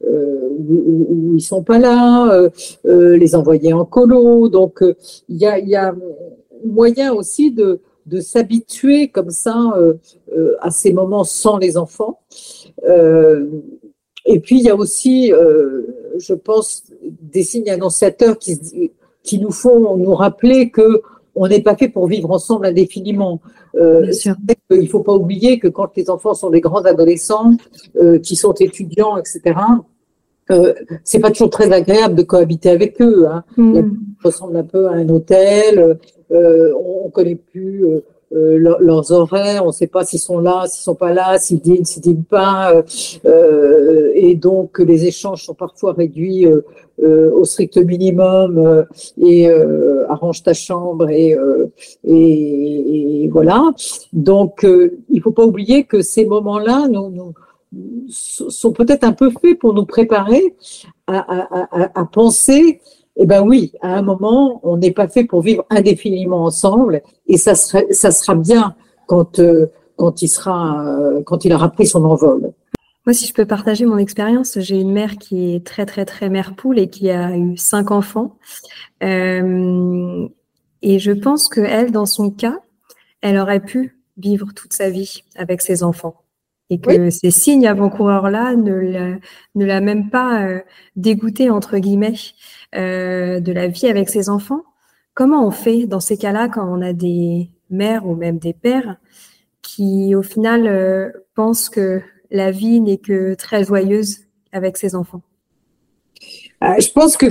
Où, 0.07 0.73
où, 1.09 1.33
ils 1.35 1.41
sont 1.41 1.63
pas 1.63 1.79
là, 1.79 2.49
les 2.85 3.35
envoyer 3.35 3.73
en 3.73 3.85
colo. 3.85 4.47
Donc 4.47 4.83
il 5.27 5.37
y 5.37 5.45
a, 5.45 5.59
y 5.59 5.75
a 5.75 5.93
moyen 6.63 7.13
aussi 7.13 7.51
de, 7.51 7.81
de 8.05 8.19
s'habituer 8.21 9.09
comme 9.09 9.31
ça 9.31 9.57
euh, 9.77 9.93
euh, 10.35 10.55
à 10.61 10.71
ces 10.71 10.93
moments 10.93 11.23
sans 11.23 11.57
les 11.57 11.77
enfants. 11.77 12.19
Euh, 12.87 13.47
et 14.25 14.39
puis 14.39 14.57
il 14.57 14.63
y 14.63 14.69
a 14.69 14.75
aussi, 14.75 15.31
je 16.17 16.33
pense, 16.33 16.85
des 17.21 17.43
signes 17.43 17.69
annonciateurs 17.69 18.39
qui, 18.39 18.91
qui 19.21 19.39
nous 19.39 19.51
font 19.51 19.97
nous 19.97 20.15
rappeler 20.15 20.71
que 20.71 21.03
on 21.35 21.47
n'est 21.47 21.61
pas 21.61 21.75
fait 21.75 21.89
pour 21.89 22.07
vivre 22.07 22.31
ensemble 22.31 22.65
indéfiniment. 22.65 23.39
Euh, 23.75 24.11
il 24.71 24.81
ne 24.81 24.87
faut 24.87 25.01
pas 25.01 25.13
oublier 25.13 25.59
que 25.59 25.67
quand 25.67 25.95
les 25.95 26.09
enfants 26.09 26.33
sont 26.33 26.49
des 26.49 26.61
grands 26.61 26.85
adolescents, 26.85 27.51
qui 28.23 28.35
sont 28.35 28.53
étudiants, 28.53 29.17
etc., 29.17 29.53
euh, 30.51 30.73
c'est 31.03 31.19
pas 31.19 31.31
toujours 31.31 31.49
très 31.49 31.71
agréable 31.71 32.15
de 32.15 32.23
cohabiter 32.23 32.69
avec 32.69 33.01
eux. 33.01 33.27
Hein. 33.27 33.43
Mm. 33.57 33.91
ressemble 34.23 34.57
un 34.57 34.63
peu 34.63 34.87
à 34.87 34.91
un 34.91 35.09
hôtel. 35.09 35.97
Euh, 36.31 36.73
on, 36.73 37.05
ne 37.05 37.11
connaît 37.11 37.35
plus 37.35 37.85
euh, 37.85 38.03
euh, 38.33 38.57
leurs 38.79 39.11
horaires, 39.11 39.63
on 39.63 39.67
ne 39.67 39.71
sait 39.71 39.87
pas 39.87 40.03
s'ils 40.03 40.19
sont 40.19 40.39
là, 40.39 40.65
s'ils 40.67 40.81
sont 40.81 40.95
pas 40.95 41.13
là, 41.13 41.37
s'ils 41.37 41.61
dînent, 41.61 41.85
s'ils 41.85 42.01
dînent 42.01 42.23
pas, 42.23 42.73
et 44.15 44.35
donc 44.35 44.79
les 44.79 45.05
échanges 45.05 45.45
sont 45.45 45.53
parfois 45.53 45.93
réduits 45.93 46.47
au 46.97 47.45
strict 47.45 47.77
minimum 47.77 48.85
et 49.21 49.47
arrange 50.09 50.41
ta 50.41 50.53
chambre 50.53 51.07
et, 51.09 51.37
et, 52.03 53.29
voilà. 53.31 53.71
Donc 54.11 54.65
il 55.09 55.21
faut 55.21 55.31
pas 55.31 55.45
oublier 55.45 55.83
que 55.83 56.01
ces 56.01 56.25
moments-là 56.25 56.87
nous, 56.89 57.09
nous 57.11 57.33
sont 58.09 58.71
peut-être 58.71 59.03
un 59.03 59.13
peu 59.13 59.29
faits 59.29 59.59
pour 59.59 59.73
nous 59.73 59.85
préparer 59.85 60.55
à, 61.07 61.19
à, 61.19 61.83
à, 61.83 62.01
à 62.01 62.05
penser 62.05 62.81
eh 63.17 63.25
ben 63.25 63.41
oui, 63.41 63.71
à 63.81 63.95
un 63.95 64.01
moment, 64.01 64.59
on 64.63 64.77
n'est 64.77 64.91
pas 64.91 65.07
fait 65.07 65.23
pour 65.23 65.41
vivre 65.41 65.65
indéfiniment 65.69 66.43
ensemble, 66.43 67.01
et 67.27 67.37
ça 67.37 67.55
sera, 67.55 67.81
ça 67.91 68.11
sera 68.11 68.35
bien 68.35 68.75
quand 69.07 69.39
euh, 69.39 69.67
quand 69.95 70.21
il 70.21 70.27
sera, 70.27 70.85
euh, 70.85 71.23
quand 71.23 71.45
il 71.45 71.53
aura 71.53 71.69
pris 71.69 71.87
son 71.87 72.03
envol. 72.03 72.51
Moi, 73.05 73.13
si 73.13 73.27
je 73.27 73.33
peux 73.33 73.45
partager 73.45 73.85
mon 73.85 73.97
expérience, 73.97 74.59
j'ai 74.59 74.79
une 74.79 74.91
mère 74.91 75.17
qui 75.17 75.55
est 75.55 75.65
très 75.65 75.85
très 75.85 76.05
très 76.05 76.29
mère 76.29 76.55
poule 76.55 76.79
et 76.79 76.89
qui 76.89 77.09
a 77.09 77.37
eu 77.37 77.55
cinq 77.55 77.91
enfants, 77.91 78.37
euh, 79.03 80.27
et 80.81 80.99
je 80.99 81.11
pense 81.11 81.47
que 81.47 81.61
elle, 81.61 81.91
dans 81.91 82.05
son 82.05 82.31
cas, 82.31 82.59
elle 83.21 83.37
aurait 83.37 83.61
pu 83.61 83.97
vivre 84.17 84.53
toute 84.53 84.73
sa 84.73 84.89
vie 84.89 85.23
avec 85.35 85.61
ses 85.61 85.83
enfants 85.83 86.24
et 86.69 86.79
que 86.79 87.09
ces 87.09 87.31
signes 87.31 87.67
avant-coureurs-là 87.67 88.55
ne 88.55 88.73
l'a, 88.73 89.17
ne 89.55 89.65
l'a 89.65 89.81
même 89.81 90.09
pas 90.09 90.43
euh, 90.43 90.61
dégoûté, 90.95 91.49
entre 91.49 91.77
guillemets, 91.77 92.15
euh, 92.75 93.39
de 93.39 93.51
la 93.51 93.67
vie 93.67 93.87
avec 93.87 94.09
ses 94.09 94.29
enfants. 94.29 94.63
Comment 95.13 95.45
on 95.45 95.51
fait 95.51 95.85
dans 95.85 95.99
ces 95.99 96.17
cas-là 96.17 96.49
quand 96.49 96.67
on 96.67 96.81
a 96.81 96.93
des 96.93 97.51
mères 97.69 98.07
ou 98.07 98.15
même 98.15 98.39
des 98.39 98.53
pères 98.53 98.97
qui, 99.61 100.15
au 100.15 100.23
final, 100.23 100.67
euh, 100.67 101.11
pensent 101.35 101.69
que 101.69 102.01
la 102.31 102.51
vie 102.51 102.81
n'est 102.81 102.97
que 102.97 103.35
très 103.35 103.63
joyeuse 103.63 104.21
avec 104.51 104.77
ses 104.77 104.95
enfants? 104.95 105.21
Je 106.61 106.91
pense 106.91 107.17
que 107.17 107.27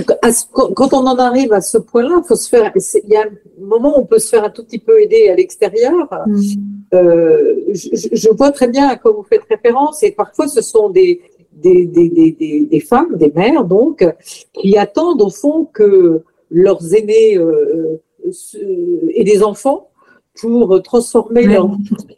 quand 0.73 0.93
on 0.93 1.05
en 1.07 1.17
arrive 1.17 1.53
à 1.53 1.61
ce 1.61 1.77
point-là, 1.77 2.21
faut 2.27 2.35
se 2.35 2.49
faire. 2.49 2.71
Il 2.75 3.09
y 3.09 3.15
a 3.15 3.21
un 3.21 3.31
moment 3.59 3.97
où 3.97 4.01
on 4.01 4.05
peut 4.05 4.19
se 4.19 4.29
faire 4.29 4.43
un 4.43 4.49
tout 4.49 4.63
petit 4.63 4.79
peu 4.79 5.01
aider 5.01 5.29
à 5.29 5.35
l'extérieur. 5.35 6.07
Mm. 6.27 6.41
Euh, 6.93 7.55
je, 7.73 8.29
vois 8.35 8.51
très 8.51 8.67
bien 8.67 8.87
à 8.87 8.95
quoi 8.95 9.11
vous 9.11 9.23
faites 9.23 9.43
référence, 9.49 10.03
et 10.03 10.11
parfois 10.11 10.47
ce 10.47 10.61
sont 10.61 10.89
des 10.89 11.21
des, 11.51 11.85
des, 11.85 12.09
des, 12.09 12.67
des 12.69 12.79
femmes, 12.79 13.15
des 13.15 13.31
mères 13.33 13.63
donc, 13.63 14.05
qui 14.53 14.77
attendent 14.77 15.21
au 15.21 15.29
fond 15.29 15.65
que 15.65 16.21
leurs 16.51 16.93
aînés 16.93 17.37
euh, 17.37 18.01
aient 19.13 19.23
des 19.23 19.41
enfants 19.41 19.89
pour 20.39 20.81
transformer 20.83 21.45
leur, 21.45 21.69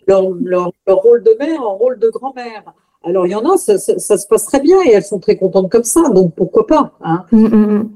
leur, 0.08 0.32
leur, 0.42 0.72
leur, 0.88 0.98
rôle 0.98 1.24
de 1.24 1.36
mère 1.40 1.62
en 1.62 1.78
rôle 1.78 2.00
de 2.00 2.10
grand-mère. 2.10 2.64
Alors, 3.08 3.26
il 3.26 3.32
y 3.32 3.36
en 3.36 3.50
a, 3.50 3.56
ça, 3.56 3.78
se 3.78 4.28
passe 4.28 4.44
très 4.44 4.60
bien 4.60 4.82
et 4.86 4.92
elles 4.92 5.04
sont 5.04 5.20
très 5.20 5.38
contentes 5.38 5.72
comme 5.72 5.86
ça, 5.86 6.10
donc 6.10 6.36
pourquoi 6.36 6.68
pas 6.68 6.92
hein. 7.02 7.24
mm, 7.32 7.48
mm, 7.48 7.74
mm. 7.78 7.90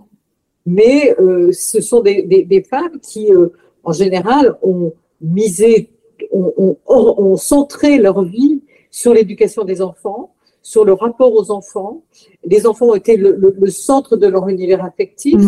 Mais 0.67 1.13
euh, 1.19 1.51
ce 1.51 1.81
sont 1.81 1.99
des, 1.99 2.65
femmes 2.69 2.97
qui, 3.01 3.29
euh, 3.33 3.49
en 3.83 3.91
général, 3.91 4.55
ont 4.61 4.93
misé, 5.19 5.89
ont, 6.31 7.35
centré 7.35 7.97
leur 7.97 8.23
vie 8.23 8.61
sur 8.89 9.13
l'éducation 9.13 9.65
des 9.65 9.81
enfants, 9.81 10.33
sur 10.61 10.85
le 10.85 10.93
rapport 10.93 11.33
aux 11.33 11.51
enfants. 11.51 12.03
Les 12.45 12.65
enfants 12.65 12.85
ont 12.85 12.95
été 12.95 13.17
le, 13.17 13.53
centre 13.67 14.15
de 14.15 14.27
leur 14.27 14.47
univers 14.47 14.85
affectif 14.85 15.41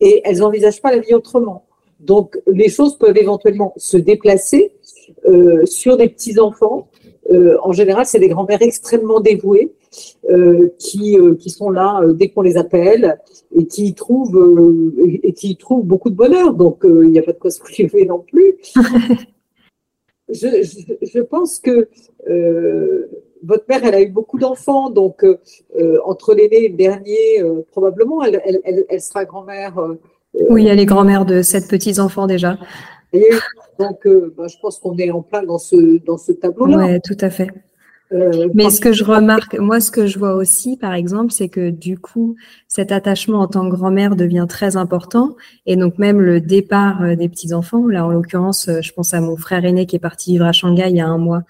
et 0.00 0.20
elles 0.24 0.40
n'envisagent 0.40 0.82
pas 0.82 0.90
la 0.90 0.98
vie 0.98 1.14
autrement. 1.14 1.64
Donc, 2.00 2.38
les 2.46 2.68
choses 2.68 2.98
peuvent 2.98 3.16
éventuellement 3.16 3.72
se 3.78 3.96
déplacer 3.96 4.72
euh, 5.26 5.64
sur 5.64 5.96
des 5.96 6.10
petits-enfants 6.10 6.88
euh, 7.30 7.56
en 7.62 7.72
général, 7.72 8.06
c'est 8.06 8.18
des 8.18 8.28
grands-mères 8.28 8.62
extrêmement 8.62 9.20
dévouées 9.20 9.72
euh, 10.30 10.68
qui, 10.78 11.18
euh, 11.18 11.34
qui 11.34 11.50
sont 11.50 11.70
là 11.70 12.00
dès 12.12 12.28
qu'on 12.28 12.42
les 12.42 12.56
appelle 12.56 13.18
et 13.54 13.66
qui 13.66 13.94
trouvent 13.94 14.94
et 15.22 15.32
qui 15.32 15.56
trouvent 15.56 15.84
beaucoup 15.84 16.10
de 16.10 16.14
bonheur. 16.14 16.54
Donc, 16.54 16.80
il 16.84 17.10
n'y 17.10 17.18
a 17.18 17.22
pas 17.22 17.32
de 17.32 17.38
quoi 17.38 17.50
se 17.52 17.60
priver 17.60 18.04
non 18.06 18.20
plus. 18.20 18.56
je, 20.28 20.46
je, 21.02 21.20
pense 21.20 21.58
que 21.58 21.88
votre 23.42 23.64
mère, 23.68 23.84
elle 23.84 23.94
a 23.94 24.02
eu 24.02 24.10
beaucoup 24.10 24.38
d'enfants, 24.38 24.90
donc 24.90 25.24
entre 26.04 26.34
l'aîné 26.34 26.64
et 26.64 26.68
le 26.68 26.76
dernier, 26.76 27.42
probablement, 27.70 28.22
elle, 28.22 28.40
elle, 28.44 28.84
elle, 28.88 29.00
sera 29.00 29.24
grand-mère. 29.24 29.74
oui, 30.50 30.66
elle 30.66 30.80
est 30.80 30.86
grand-mère 30.86 31.24
de 31.24 31.42
sept 31.42 31.68
petits-enfants 31.68 32.26
déjà. 32.26 32.58
Donc, 33.78 34.06
euh, 34.06 34.34
bah, 34.36 34.46
je 34.48 34.56
pense 34.60 34.78
qu'on 34.78 34.96
est 34.96 35.10
en 35.10 35.22
plein 35.22 35.42
dans 35.42 35.58
ce, 35.58 36.04
dans 36.04 36.18
ce 36.18 36.32
tableau-là. 36.32 36.76
Oui, 36.78 37.00
tout 37.02 37.16
à 37.20 37.30
fait. 37.30 37.50
Euh, 38.12 38.48
Mais 38.54 38.70
ce 38.70 38.80
que 38.80 38.92
je 38.92 39.02
remarque, 39.02 39.58
moi, 39.58 39.80
ce 39.80 39.90
que 39.90 40.06
je 40.06 40.18
vois 40.18 40.34
aussi, 40.34 40.76
par 40.76 40.94
exemple, 40.94 41.32
c'est 41.32 41.48
que 41.48 41.70
du 41.70 41.98
coup, 41.98 42.36
cet 42.68 42.92
attachement 42.92 43.40
en 43.40 43.48
tant 43.48 43.68
que 43.68 43.74
grand-mère 43.74 44.14
devient 44.14 44.46
très 44.48 44.76
important. 44.76 45.36
Et 45.66 45.74
donc, 45.74 45.98
même 45.98 46.20
le 46.20 46.40
départ 46.40 47.02
euh, 47.02 47.16
des 47.16 47.28
petits-enfants, 47.28 47.86
là, 47.88 48.06
en 48.06 48.10
l'occurrence, 48.10 48.70
je 48.80 48.92
pense 48.92 49.12
à 49.12 49.20
mon 49.20 49.36
frère 49.36 49.64
aîné 49.64 49.86
qui 49.86 49.96
est 49.96 50.00
parti 50.00 50.32
vivre 50.32 50.44
à 50.44 50.52
Shanghai 50.52 50.86
il 50.88 50.96
y 50.96 51.00
a 51.00 51.08
un 51.08 51.18
mois 51.18 51.42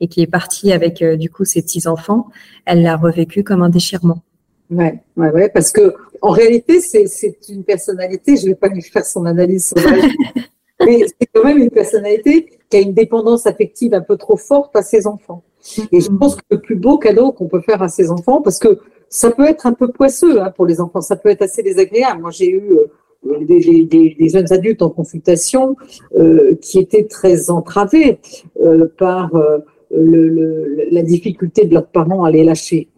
et 0.00 0.06
qui 0.06 0.22
est 0.22 0.28
parti 0.28 0.72
avec, 0.72 1.02
du 1.02 1.30
coup, 1.30 1.44
ses 1.44 1.62
petits-enfants, 1.62 2.28
elle 2.64 2.82
l'a 2.82 2.96
revécu 2.96 3.42
comme 3.42 3.62
un 3.62 3.70
déchirement. 3.70 4.22
Ouais, 4.70 5.00
ouais, 5.16 5.30
ouais, 5.30 5.48
parce 5.48 5.72
que 5.72 5.94
en 6.22 6.30
réalité, 6.30 6.80
c'est 6.80 7.36
une 7.50 7.64
personnalité. 7.64 8.36
Je 8.36 8.46
vais 8.46 8.54
pas 8.54 8.68
lui 8.68 8.80
faire 8.80 9.04
son 9.04 9.26
analyse 9.26 9.74
mais 10.80 11.06
c'est 11.06 11.28
quand 11.32 11.44
même 11.44 11.58
une 11.58 11.70
personnalité 11.70 12.48
qui 12.68 12.76
a 12.76 12.80
une 12.80 12.94
dépendance 12.94 13.46
affective 13.46 13.94
un 13.94 14.00
peu 14.00 14.16
trop 14.16 14.36
forte 14.36 14.74
à 14.76 14.82
ses 14.82 15.06
enfants. 15.06 15.42
Et 15.92 16.00
je 16.00 16.10
pense 16.10 16.36
que 16.36 16.42
le 16.50 16.60
plus 16.60 16.76
beau 16.76 16.98
cadeau 16.98 17.32
qu'on 17.32 17.48
peut 17.48 17.60
faire 17.60 17.82
à 17.82 17.88
ses 17.88 18.10
enfants, 18.10 18.42
parce 18.42 18.58
que 18.58 18.78
ça 19.08 19.30
peut 19.30 19.46
être 19.46 19.66
un 19.66 19.72
peu 19.72 19.88
poisseux 19.88 20.42
hein, 20.42 20.50
pour 20.50 20.66
les 20.66 20.80
enfants, 20.80 21.00
ça 21.00 21.16
peut 21.16 21.30
être 21.30 21.42
assez 21.42 21.62
désagréable. 21.62 22.20
Moi, 22.20 22.30
j'ai 22.30 22.50
eu 22.50 22.62
euh, 22.72 22.86
des, 23.40 24.28
jeunes 24.28 24.52
adultes 24.52 24.82
en 24.82 24.90
consultation 24.90 25.76
euh, 26.16 26.54
qui 26.60 26.78
étaient 26.78 27.04
très 27.04 27.50
entravés 27.50 28.18
euh, 28.62 28.86
par 28.98 29.34
euh, 29.34 29.58
le, 29.90 30.28
le, 30.28 30.88
la 30.90 31.02
difficulté 31.02 31.66
de 31.66 31.74
leurs 31.74 31.86
parents 31.86 32.24
à 32.24 32.30
les 32.30 32.44
lâcher 32.44 32.88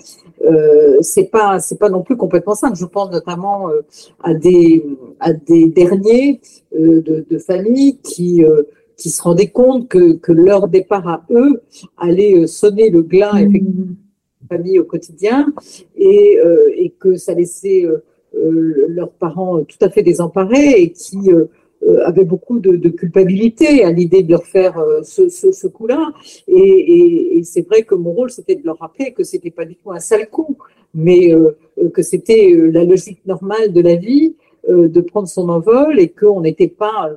euh, 0.47 0.99
c'est 1.01 1.31
pas 1.31 1.61
c'est 1.61 1.79
pas 1.79 1.89
non 1.89 2.03
plus 2.03 2.17
complètement 2.17 2.55
simple. 2.55 2.77
Je 2.77 2.85
pense 2.85 3.11
notamment 3.11 3.69
euh, 3.71 3.83
à 4.23 4.35
des 4.35 4.85
à 5.21 5.33
des 5.33 5.69
derniers 5.69 6.41
euh, 6.75 7.01
de, 7.03 7.27
de 7.29 7.39
familles 7.39 7.99
qui 7.99 8.45
qui 8.97 9.11
se 9.11 9.23
rendaient 9.23 9.51
compte 9.51 9.89
que, 9.89 10.15
que 10.15 10.33
leur 10.33 10.69
départ 10.69 11.07
à 11.07 11.25
eux 11.31 11.61
allait 11.99 12.47
sonner 12.47 12.89
le 12.89 13.03
glas 13.03 13.35
mmh. 13.35 13.39
effectivement 13.39 13.95
famille 14.49 14.79
au 14.79 14.85
quotidien 14.85 15.53
et, 15.97 16.39
et 16.77 16.91
que 16.91 17.17
ça 17.17 17.35
laissait 17.35 17.85
leurs 18.33 19.11
parents 19.11 19.65
tout 19.65 19.79
à 19.81 19.91
fait 19.91 20.05
désemparés 20.05 20.83
et 20.83 20.93
qui 20.93 21.19
avait 22.05 22.25
beaucoup 22.25 22.59
de, 22.59 22.89
culpabilité 22.89 23.85
à 23.85 23.93
l'idée 23.93 24.23
de 24.23 24.31
leur 24.31 24.45
faire 24.45 24.83
ce, 25.03 25.29
ce, 25.29 25.67
coup-là. 25.67 26.13
Et, 26.49 27.39
et 27.39 27.45
c'est 27.45 27.67
vrai 27.67 27.83
que 27.83 27.95
mon 27.95 28.13
rôle, 28.13 28.31
c'était 28.31 28.57
de 28.57 28.65
leur 28.65 28.79
rappeler 28.79 29.13
que 29.13 29.23
c'était 29.23 29.51
pas 29.51 29.65
du 29.65 29.77
tout 29.77 29.93
un 29.93 30.01
sale 30.01 30.29
coup, 30.29 30.57
mais 30.95 31.33
que 31.95 32.03
c'était 32.03 32.53
la 32.73 32.85
logique 32.85 33.25
normale 33.27 33.73
de 33.73 33.81
la 33.81 33.95
vie, 33.97 34.35
de 34.69 35.01
prendre 35.01 35.29
son 35.29 35.49
envol 35.49 36.01
et 36.01 36.09
qu'on 36.09 36.41
n'était 36.41 36.69
pas 36.69 37.11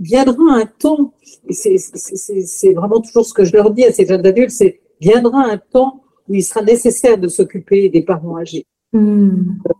viendra 0.00 0.54
un 0.54 0.66
temps, 0.66 1.12
c'est 1.50 2.72
vraiment 2.74 3.00
toujours 3.00 3.24
ce 3.24 3.34
que 3.34 3.44
je 3.44 3.52
leur 3.52 3.70
dis 3.70 3.84
à 3.84 3.92
ces 3.92 4.06
jeunes 4.06 4.26
adultes, 4.26 4.50
c'est 4.50 4.80
viendra 5.00 5.44
un 5.44 5.58
temps 5.58 6.02
où 6.28 6.34
il 6.34 6.42
sera 6.42 6.62
nécessaire 6.62 7.18
de 7.18 7.28
s'occuper 7.28 7.88
des 7.88 8.02
parents 8.02 8.36
âgés. 8.36 8.66
Hmm. 8.92 9.30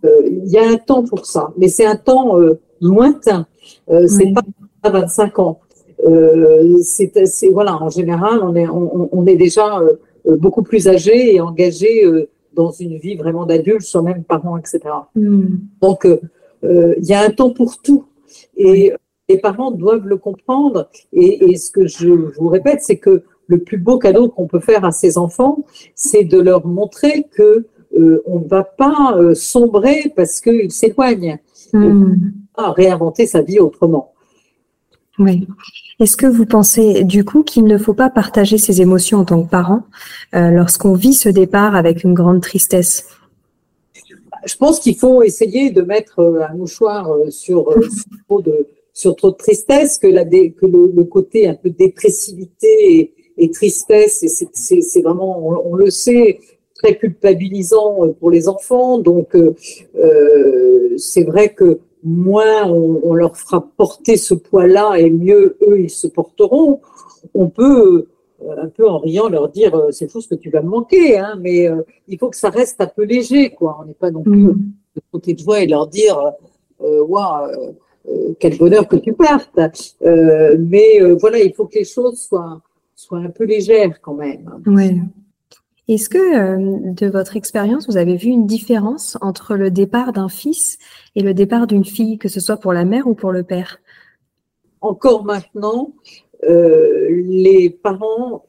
Euh, 0.04 0.22
il 0.26 0.48
y 0.48 0.58
a 0.58 0.68
un 0.68 0.76
temps 0.76 1.04
pour 1.04 1.26
ça, 1.26 1.52
mais 1.56 1.68
c'est 1.68 1.86
un 1.86 1.96
temps 1.96 2.38
euh, 2.38 2.60
lointain. 2.80 3.46
Euh, 3.90 4.06
c'est 4.06 4.32
pas 4.32 4.42
à 4.82 4.90
25 4.90 5.38
ans. 5.38 5.60
Euh, 6.06 6.78
c'est 6.82 7.12
voilà, 7.52 7.76
en 7.76 7.88
général, 7.88 8.40
on 8.42 8.54
est 8.54 8.68
on, 8.68 9.08
on 9.12 9.26
est 9.26 9.36
déjà 9.36 9.80
beaucoup 10.26 10.62
plus 10.62 10.88
âgé 10.88 11.34
et 11.34 11.40
engagé 11.40 12.04
dans 12.52 12.70
une 12.70 12.98
vie 12.98 13.16
vraiment 13.16 13.46
d'adulte, 13.46 13.82
soit 13.82 14.02
même 14.02 14.24
parents, 14.24 14.56
etc. 14.58 14.80
Hmm. 15.14 15.56
Donc 15.80 16.06
il 16.62 17.04
y 17.04 17.14
a 17.14 17.22
un 17.22 17.30
temps 17.30 17.50
pour 17.50 17.80
tout. 17.80 18.04
Et 18.56 18.92
les 19.28 19.38
parents 19.38 19.70
doivent 19.70 20.06
le 20.06 20.16
comprendre. 20.16 20.88
Et, 21.12 21.56
ce 21.56 21.70
que 21.70 21.86
je 21.86 22.08
vous 22.08 22.48
répète, 22.48 22.80
c'est 22.82 22.96
que 22.96 23.22
le 23.46 23.58
plus 23.58 23.78
beau 23.78 23.98
cadeau 23.98 24.28
qu'on 24.28 24.46
peut 24.46 24.60
faire 24.60 24.84
à 24.84 24.92
ses 24.92 25.18
enfants, 25.18 25.64
c'est 25.94 26.24
de 26.24 26.38
leur 26.38 26.66
montrer 26.66 27.26
que 27.32 27.66
euh, 27.96 28.22
on 28.26 28.40
ne 28.40 28.48
va 28.48 28.64
pas 28.64 29.16
euh, 29.16 29.34
sombrer 29.34 30.12
parce 30.14 30.40
qu'ils 30.40 30.72
s'éloignent. 30.72 31.38
Hmm. 31.76 32.32
On 32.58 32.72
réinventer 32.72 33.26
sa 33.26 33.42
vie 33.42 33.58
autrement. 33.58 34.12
Oui. 35.18 35.46
Est-ce 35.98 36.16
que 36.16 36.26
vous 36.26 36.46
pensez 36.46 37.04
du 37.04 37.24
coup 37.24 37.42
qu'il 37.42 37.64
ne 37.64 37.78
faut 37.78 37.94
pas 37.94 38.10
partager 38.10 38.58
ses 38.58 38.82
émotions 38.82 39.18
en 39.18 39.24
tant 39.24 39.42
que 39.42 39.48
parent 39.48 39.82
euh, 40.34 40.50
lorsqu'on 40.50 40.94
vit 40.94 41.14
ce 41.14 41.28
départ 41.28 41.74
avec 41.74 42.04
une 42.04 42.14
grande 42.14 42.42
tristesse? 42.42 43.06
Je 44.44 44.56
pense 44.56 44.78
qu'il 44.78 44.96
faut 44.96 45.22
essayer 45.22 45.70
de 45.70 45.82
mettre 45.82 46.20
un 46.48 46.54
mouchoir 46.54 47.10
sur, 47.30 47.74
sur 48.28 48.42
de, 48.42 48.68
sur 48.96 49.14
trop 49.14 49.30
de 49.30 49.36
tristesse, 49.36 49.98
que, 49.98 50.06
la, 50.06 50.24
que 50.24 50.66
le, 50.66 51.04
côté 51.04 51.46
un 51.46 51.54
peu 51.54 51.68
dépressivité 51.68 53.12
et, 53.36 53.50
tristesse, 53.50 54.22
et 54.22 54.28
c'est 54.82 55.02
vraiment, 55.02 55.66
on, 55.68 55.74
le 55.74 55.90
sait, 55.90 56.40
très 56.78 56.96
culpabilisant 56.96 58.12
pour 58.18 58.30
les 58.30 58.48
enfants. 58.48 58.98
Donc, 58.98 59.34
euh, 59.34 59.54
euh, 59.96 60.94
c'est 60.96 61.24
vrai 61.24 61.50
que 61.54 61.80
moins 62.02 62.66
on, 62.68 63.14
leur 63.14 63.36
fera 63.36 63.66
porter 63.76 64.16
ce 64.16 64.34
poids-là 64.34 64.96
et 64.96 65.10
mieux 65.10 65.56
eux, 65.62 65.80
ils 65.80 65.90
se 65.90 66.06
porteront. 66.06 66.80
On 67.34 67.48
peut 67.48 68.06
euh, 68.44 68.54
un 68.62 68.68
peu 68.68 68.88
en 68.88 68.98
riant 68.98 69.28
leur 69.28 69.48
dire 69.48 69.88
c'est 69.90 70.10
fou 70.10 70.20
ce 70.20 70.28
que 70.28 70.34
tu 70.34 70.50
vas 70.50 70.62
me 70.62 70.68
manquer, 70.68 71.18
hein, 71.18 71.38
mais 71.40 71.68
il 72.08 72.18
faut 72.18 72.30
que 72.30 72.36
ça 72.36 72.50
reste 72.50 72.80
un 72.80 72.86
peu 72.86 73.04
léger, 73.04 73.50
quoi. 73.50 73.78
On 73.82 73.86
n'est 73.86 73.94
pas 73.94 74.10
non 74.10 74.22
plus 74.22 74.36
mmh. 74.36 74.72
de 74.96 75.02
côté 75.10 75.34
de 75.34 75.42
voix 75.42 75.60
et 75.60 75.66
leur 75.66 75.88
dire 75.88 76.32
waouh 76.80 77.74
euh, 78.08 78.34
quel 78.38 78.56
bonheur 78.56 78.86
que 78.86 78.96
tu 78.96 79.12
partes. 79.12 79.58
Euh, 80.02 80.56
mais 80.58 81.00
euh, 81.00 81.16
voilà, 81.20 81.38
il 81.38 81.52
faut 81.52 81.66
que 81.66 81.78
les 81.78 81.84
choses 81.84 82.20
soient, 82.20 82.60
soient 82.94 83.18
un 83.18 83.30
peu 83.30 83.44
légères 83.44 84.00
quand 84.00 84.14
même. 84.14 84.50
Oui. 84.66 85.00
Est-ce 85.88 86.08
que, 86.08 86.92
de 86.92 87.06
votre 87.06 87.36
expérience, 87.36 87.86
vous 87.86 87.96
avez 87.96 88.16
vu 88.16 88.28
une 88.28 88.46
différence 88.46 89.16
entre 89.20 89.54
le 89.54 89.70
départ 89.70 90.12
d'un 90.12 90.28
fils 90.28 90.78
et 91.14 91.22
le 91.22 91.32
départ 91.32 91.66
d'une 91.66 91.84
fille, 91.84 92.18
que 92.18 92.28
ce 92.28 92.40
soit 92.40 92.56
pour 92.56 92.72
la 92.72 92.84
mère 92.84 93.06
ou 93.06 93.14
pour 93.14 93.30
le 93.30 93.44
père? 93.44 93.78
Encore 94.80 95.24
maintenant, 95.24 95.92
les 96.42 97.70
parents 97.70 98.44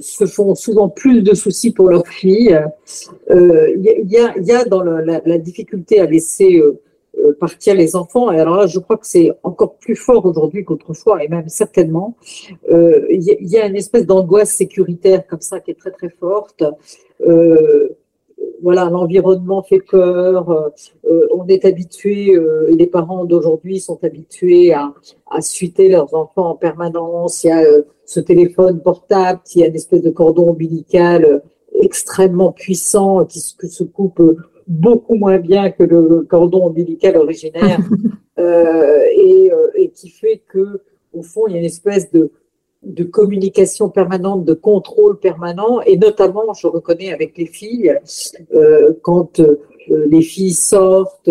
se 0.00 0.26
font 0.26 0.54
souvent 0.54 0.88
plus 0.88 1.22
de 1.22 1.34
soucis 1.34 1.72
pour 1.72 1.88
leur 1.88 2.06
fille. 2.06 2.58
Il 3.30 4.06
y, 4.08 4.52
a, 4.52 4.64
dans 4.64 4.82
la, 4.82 5.38
difficulté 5.38 6.00
à 6.00 6.06
laisser 6.06 6.58
euh, 6.58 6.80
partir 7.38 7.74
les 7.74 7.96
enfants. 7.96 8.30
Et 8.32 8.40
alors 8.40 8.56
là, 8.56 8.66
je 8.66 8.78
crois 8.78 8.96
que 8.96 9.06
c'est 9.06 9.32
encore 9.42 9.76
plus 9.76 9.96
fort 9.96 10.24
aujourd'hui 10.26 10.64
qu'autrefois, 10.64 11.22
et 11.22 11.28
même 11.28 11.48
certainement. 11.48 12.16
Euh, 12.70 13.06
il 13.10 13.22
y, 13.22 13.58
a 13.58 13.66
une 13.66 13.76
espèce 13.76 14.06
d'angoisse 14.06 14.50
sécuritaire 14.50 15.26
comme 15.26 15.40
ça 15.40 15.60
qui 15.60 15.70
est 15.70 15.78
très 15.78 15.90
très 15.90 16.08
forte. 16.08 16.64
Euh, 17.26 17.88
voilà, 18.62 18.88
l'environnement 18.90 19.62
fait 19.62 19.80
peur. 19.80 20.72
on 21.04 21.46
est 21.46 21.64
habitué, 21.64 22.38
les 22.68 22.86
parents 22.86 23.24
d'aujourd'hui 23.24 23.80
sont 23.80 23.98
habitués 24.02 24.72
à, 24.72 24.94
à 25.30 25.40
suiter 25.40 25.88
leurs 25.88 26.14
enfants 26.14 26.50
en 26.50 26.54
permanence. 26.54 27.44
Il 27.44 27.48
y 27.48 27.50
a 27.50 27.62
ce 28.04 28.20
téléphone 28.20 28.80
portable, 28.80 29.40
il 29.54 29.60
y 29.60 29.64
a 29.64 29.66
une 29.66 29.74
espèce 29.74 30.02
de 30.02 30.10
cordon 30.10 30.50
ombilical 30.50 31.42
extrêmement 31.82 32.52
puissant 32.52 33.24
qui 33.24 33.40
se 33.40 33.84
coupe 33.84 34.22
beaucoup 34.66 35.14
moins 35.14 35.38
bien 35.38 35.70
que 35.70 35.84
le 35.84 36.26
cordon 36.28 36.66
ombilical 36.66 37.16
originaire 37.16 37.78
euh, 38.38 39.04
et, 39.14 39.52
euh, 39.52 39.70
et, 39.76 39.90
qui 39.90 40.08
fait 40.08 40.42
que 40.48 40.80
au 41.12 41.22
fond 41.22 41.46
il 41.46 41.52
y 41.52 41.56
a 41.56 41.60
une 41.60 41.64
espèce 41.64 42.10
de, 42.10 42.30
de 42.82 43.04
communication 43.04 43.88
permanente, 43.88 44.44
de 44.44 44.54
contrôle 44.54 45.18
permanent 45.18 45.80
et 45.82 45.96
notamment 45.96 46.52
je 46.52 46.66
reconnais 46.66 47.12
avec 47.12 47.38
les 47.38 47.46
filles 47.46 47.96
euh, 48.54 48.92
quand 49.02 49.40
les 49.88 50.22
filles 50.22 50.52
sortent 50.52 51.30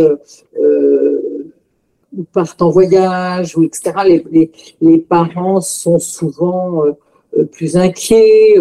ou 2.17 2.23
partent 2.31 2.61
en 2.61 2.69
voyage 2.69 3.57
ou 3.57 3.63
etc. 3.63 3.91
Les, 4.05 4.25
les, 4.31 4.51
les 4.79 4.97
parents 4.97 5.59
sont 5.59 5.99
souvent 5.99 6.83
plus 7.51 7.75
inquiets, 7.75 8.55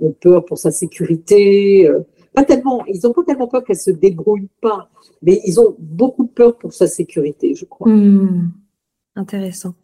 ont 0.00 0.10
peur 0.10 0.44
pour 0.44 0.58
sa 0.58 0.72
sécurité 0.72 1.88
tellement, 2.44 2.84
ils 2.86 3.00
n'ont 3.04 3.12
pas 3.12 3.24
tellement 3.24 3.48
peur 3.48 3.64
qu'elle 3.64 3.76
se 3.76 3.90
débrouille 3.90 4.48
pas, 4.60 4.90
mais 5.22 5.40
ils 5.44 5.60
ont 5.60 5.76
beaucoup 5.78 6.26
peur 6.26 6.56
pour 6.56 6.72
sa 6.72 6.86
sécurité, 6.86 7.54
je 7.54 7.64
crois. 7.64 7.90
Hmm. 7.90 8.50
intéressant. 9.16 9.74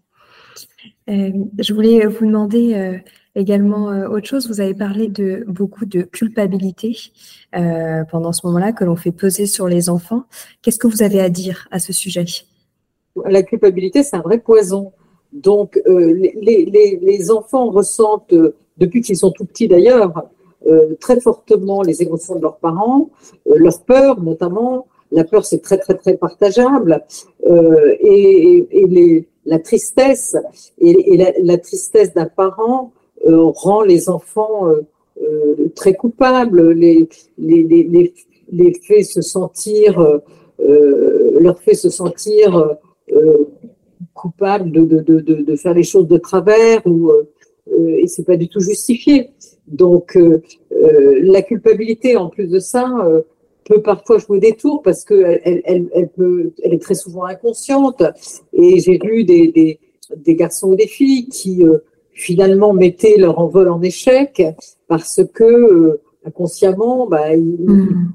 Euh, 1.10 1.30
je 1.58 1.74
voulais 1.74 2.06
vous 2.06 2.26
demander 2.26 2.74
euh, 2.74 2.98
également 3.34 3.90
euh, 3.90 4.08
autre 4.08 4.26
chose. 4.26 4.48
Vous 4.48 4.60
avez 4.60 4.74
parlé 4.74 5.08
de 5.08 5.44
beaucoup 5.46 5.84
de 5.84 6.02
culpabilité 6.02 6.96
pendant 8.10 8.32
ce 8.32 8.46
moment-là 8.46 8.72
que 8.72 8.84
l'on 8.84 8.96
fait 8.96 9.12
peser 9.12 9.46
sur 9.46 9.68
les 9.68 9.88
enfants. 9.88 10.24
Qu'est-ce 10.62 10.78
que 10.78 10.86
vous 10.86 11.02
avez 11.02 11.20
à 11.20 11.28
dire 11.28 11.68
à 11.70 11.78
ce 11.78 11.92
sujet? 11.92 12.24
La 13.26 13.42
culpabilité, 13.42 14.02
c'est 14.02 14.16
un 14.16 14.22
vrai 14.22 14.38
poison. 14.38 14.92
Donc, 15.32 15.80
les, 15.86 16.34
les, 16.40 16.98
les, 17.00 17.30
enfants 17.30 17.70
ressentent, 17.70 18.34
depuis 18.76 19.02
qu'ils 19.02 19.16
sont 19.16 19.30
tout 19.30 19.44
petits 19.44 19.68
d'ailleurs, 19.68 20.24
euh, 20.66 20.94
très 20.98 21.20
fortement 21.20 21.83
les 21.83 22.03
émotions 22.03 22.37
de 22.37 22.40
leurs 22.40 22.57
parents, 22.57 23.11
euh, 23.48 23.55
leur 23.57 23.83
peur 23.83 24.22
notamment. 24.22 24.87
La 25.12 25.24
peur, 25.24 25.44
c'est 25.44 25.61
très, 25.61 25.79
très, 25.79 25.94
très 25.94 26.16
partageable. 26.16 27.05
Euh, 27.46 27.94
et, 28.00 29.27
la 29.46 29.59
tristesse, 29.59 30.37
et, 30.79 31.35
la, 31.42 31.59
tristesse 31.59 32.14
d'un 32.14 32.24
parent 32.24 32.92
rend 33.27 33.83
les 33.83 34.09
enfants 34.09 34.70
très 35.74 35.92
coupables, 35.94 36.72
les, 36.72 37.07
fait 38.83 39.03
se 39.03 39.20
sentir, 39.20 40.20
leur 40.59 41.59
fait 41.61 41.74
se 41.74 41.90
sentir 41.90 42.77
coupables 44.14 44.70
de, 44.72 44.85
de, 45.03 45.57
faire 45.57 45.74
les 45.74 45.85
choses 45.85 46.09
de 46.09 46.16
travers 46.16 46.81
ou 46.87 47.12
et 47.66 48.07
c'est 48.07 48.24
pas 48.24 48.37
du 48.37 48.48
tout 48.48 48.61
justifié. 48.61 49.31
Donc, 49.66 50.16
euh, 50.16 50.42
euh, 50.72 51.20
la 51.22 51.42
culpabilité, 51.42 52.16
en 52.16 52.29
plus 52.29 52.48
de 52.48 52.59
ça, 52.59 52.90
euh, 53.05 53.22
peut 53.64 53.81
parfois 53.81 54.18
jouer 54.18 54.40
des 54.40 54.53
tours 54.53 54.83
parce 54.83 55.05
que 55.05 55.14
elle, 55.14 55.62
elle, 55.64 55.88
elle, 55.94 56.09
peut, 56.09 56.53
elle 56.62 56.74
est 56.74 56.83
très 56.83 56.94
souvent 56.94 57.24
inconsciente. 57.24 58.03
Et 58.53 58.79
j'ai 58.81 58.98
vu 59.03 59.24
des, 59.24 59.48
des, 59.48 59.81
des, 60.16 60.35
garçons 60.35 60.68
ou 60.68 60.77
des 60.77 60.87
filles 60.87 61.29
qui 61.29 61.64
finalement 62.12 62.74
mettaient 62.74 63.16
leur 63.16 63.38
envol 63.38 63.70
en 63.70 63.81
échec 63.81 64.42
parce 64.87 65.22
que 65.33 66.00
inconsciemment, 66.27 67.07
bah, 67.07 67.35
ils, 67.35 67.42
mmh. 67.42 68.14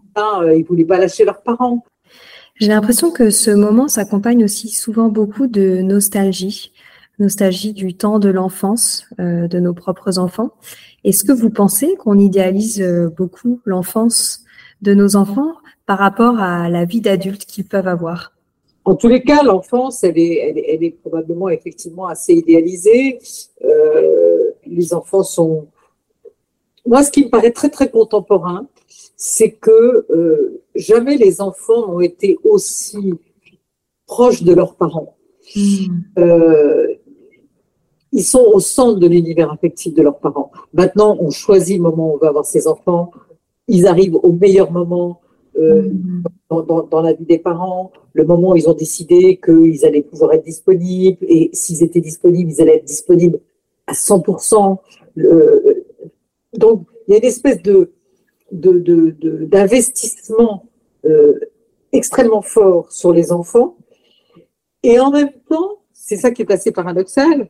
ils 0.55 0.65
voulaient 0.67 0.85
pas 0.85 0.99
lâcher 0.99 1.25
leurs 1.25 1.41
parents. 1.41 1.83
J'ai 2.59 2.67
l'impression 2.67 3.09
que 3.09 3.31
ce 3.31 3.49
moment 3.49 3.87
s'accompagne 3.87 4.43
aussi 4.43 4.67
souvent 4.69 5.09
beaucoup 5.09 5.47
de 5.47 5.81
nostalgie, 5.81 6.73
nostalgie 7.19 7.73
du 7.73 7.93
temps 7.95 8.19
de 8.19 8.29
l'enfance, 8.29 9.05
euh, 9.19 9.47
de 9.47 9.59
nos 9.59 9.73
propres 9.73 10.19
enfants. 10.19 10.51
Est-ce 11.03 11.23
que 11.23 11.31
vous 11.31 11.49
pensez 11.49 11.95
qu'on 11.95 12.17
idéalise 12.17 12.81
euh, 12.81 13.09
beaucoup 13.09 13.61
l'enfance 13.65 14.43
de 14.81 14.93
nos 14.93 15.15
enfants 15.15 15.53
par 15.85 15.99
rapport 15.99 16.39
à 16.39 16.69
la 16.69 16.85
vie 16.85 17.01
d'adulte 17.01 17.45
qu'ils 17.45 17.65
peuvent 17.65 17.87
avoir? 17.87 18.33
En 18.85 18.95
tous 18.95 19.07
les 19.07 19.21
cas, 19.21 19.43
l'enfance, 19.43 20.03
elle 20.03 20.17
est, 20.17 20.65
elle, 20.67 20.83
est, 20.83 20.91
probablement 20.91 21.49
effectivement 21.49 22.07
assez 22.07 22.33
idéalisée. 22.33 23.19
Euh, 23.63 24.51
les 24.65 24.93
enfants 24.93 25.23
sont... 25.23 25.67
Moi, 26.85 27.03
ce 27.03 27.11
qui 27.11 27.25
me 27.25 27.29
paraît 27.29 27.51
très, 27.51 27.69
très 27.69 27.91
contemporain, 27.91 28.67
c'est 29.15 29.51
que 29.51 30.07
euh, 30.09 30.63
jamais 30.75 31.17
les 31.17 31.41
enfants 31.41 31.87
n'ont 31.87 31.99
été 31.99 32.37
aussi 32.43 33.13
proches 34.07 34.43
de 34.43 34.53
leurs 34.53 34.75
parents. 34.75 35.17
Euh, 36.17 36.87
ils 38.11 38.23
sont 38.23 38.43
au 38.53 38.59
centre 38.59 38.99
de 38.99 39.07
l'univers 39.07 39.51
affectif 39.51 39.93
de 39.93 40.01
leurs 40.01 40.19
parents. 40.19 40.51
Maintenant, 40.73 41.17
on 41.19 41.29
choisit 41.29 41.77
le 41.77 41.83
moment 41.83 42.11
où 42.11 42.15
on 42.15 42.17
va 42.17 42.29
avoir 42.29 42.45
ses 42.45 42.67
enfants. 42.67 43.11
Ils 43.67 43.85
arrivent 43.85 44.15
au 44.15 44.31
meilleur 44.31 44.71
moment 44.71 45.21
euh, 45.57 45.91
dans, 46.49 47.01
la 47.01 47.13
vie 47.13 47.25
des 47.25 47.37
parents, 47.37 47.91
le 48.13 48.23
moment 48.23 48.51
où 48.51 48.55
ils 48.55 48.69
ont 48.69 48.73
décidé 48.73 49.39
qu'ils 49.43 49.85
allaient 49.85 50.01
pouvoir 50.01 50.33
être 50.33 50.43
disponibles, 50.43 51.17
et 51.21 51.49
s'ils 51.53 51.83
étaient 51.83 52.01
disponibles, 52.01 52.51
ils 52.51 52.61
allaient 52.61 52.77
être 52.77 52.85
disponibles 52.85 53.39
à 53.85 53.93
100%. 53.93 54.77
donc, 56.53 56.85
il 57.07 57.11
y 57.11 57.15
a 57.15 57.17
une 57.17 57.25
espèce 57.25 57.61
de 57.61 57.91
d'investissement 58.51 60.65
euh, 61.05 61.39
extrêmement 61.91 62.41
fort 62.41 62.91
sur 62.91 63.13
les 63.13 63.31
enfants. 63.31 63.77
Et 64.81 64.99
en 64.99 65.11
même 65.11 65.29
temps, 65.47 65.77
c'est 65.93 66.17
ça 66.17 66.31
qui 66.31 66.41
est 66.41 66.51
assez 66.51 66.71
paradoxal, 66.71 67.47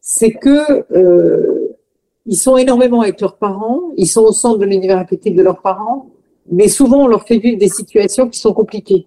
c'est 0.00 0.32
que 0.32 0.84
euh, 0.92 1.76
ils 2.26 2.36
sont 2.36 2.56
énormément 2.56 3.00
avec 3.00 3.20
leurs 3.20 3.36
parents, 3.36 3.80
ils 3.96 4.06
sont 4.06 4.22
au 4.22 4.32
centre 4.32 4.58
de 4.58 4.64
l'univers 4.64 4.98
affectif 4.98 5.34
de 5.34 5.42
leurs 5.42 5.62
parents, 5.62 6.10
mais 6.50 6.68
souvent 6.68 7.04
on 7.04 7.06
leur 7.06 7.24
fait 7.24 7.38
vivre 7.38 7.58
des 7.58 7.68
situations 7.68 8.28
qui 8.28 8.38
sont 8.38 8.52
compliquées. 8.52 9.06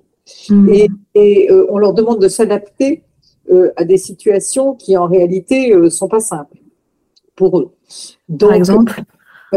Mmh. 0.50 0.70
Et, 0.70 0.90
et 1.16 1.52
euh, 1.52 1.66
on 1.70 1.78
leur 1.78 1.94
demande 1.94 2.20
de 2.20 2.28
s'adapter 2.28 3.04
euh, 3.52 3.72
à 3.76 3.84
des 3.84 3.98
situations 3.98 4.76
qui 4.76 4.96
en 4.96 5.08
réalité 5.08 5.74
euh, 5.74 5.90
sont 5.90 6.08
pas 6.08 6.20
simples 6.20 6.58
pour 7.36 7.60
eux. 7.60 7.72
Donc, 8.30 8.50
Par 8.50 8.58
exemple 8.58 9.02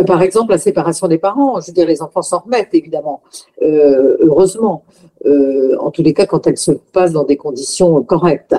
par 0.02 0.22
exemple, 0.22 0.50
la 0.50 0.58
séparation 0.58 1.06
des 1.06 1.18
parents, 1.18 1.60
je 1.60 1.68
veux 1.68 1.72
dire, 1.72 1.86
les 1.86 2.02
enfants 2.02 2.22
s'en 2.22 2.40
remettent 2.40 2.74
évidemment, 2.74 3.22
euh, 3.62 4.16
heureusement, 4.20 4.84
euh, 5.24 5.76
en 5.78 5.90
tous 5.92 6.02
les 6.02 6.12
cas 6.12 6.26
quand 6.26 6.46
elles 6.48 6.58
se 6.58 6.72
passent 6.72 7.12
dans 7.12 7.24
des 7.24 7.36
conditions 7.36 8.02
correctes 8.02 8.56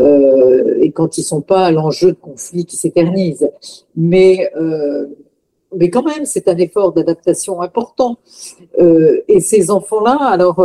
et 0.00 0.92
quand 0.92 1.18
ils 1.18 1.24
sont 1.24 1.40
pas 1.40 1.66
à 1.66 1.70
l'enjeu 1.72 2.12
de 2.12 2.18
conflits 2.18 2.64
qui 2.64 2.76
s'éternisent. 2.76 3.50
Mais 3.96 4.50
mais 5.76 5.90
quand 5.90 6.02
même, 6.02 6.24
c'est 6.24 6.48
un 6.48 6.56
effort 6.56 6.92
d'adaptation 6.92 7.60
important. 7.60 8.18
et 8.78 9.40
ces 9.40 9.70
enfants-là, 9.70 10.16
alors, 10.20 10.64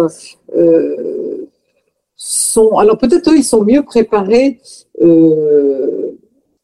sont, 2.15 2.77
alors 2.77 2.97
peut-être 2.97 3.31
eux, 3.31 3.37
ils 3.37 3.43
sont 3.43 3.63
mieux 3.65 3.83
préparés 3.83 4.59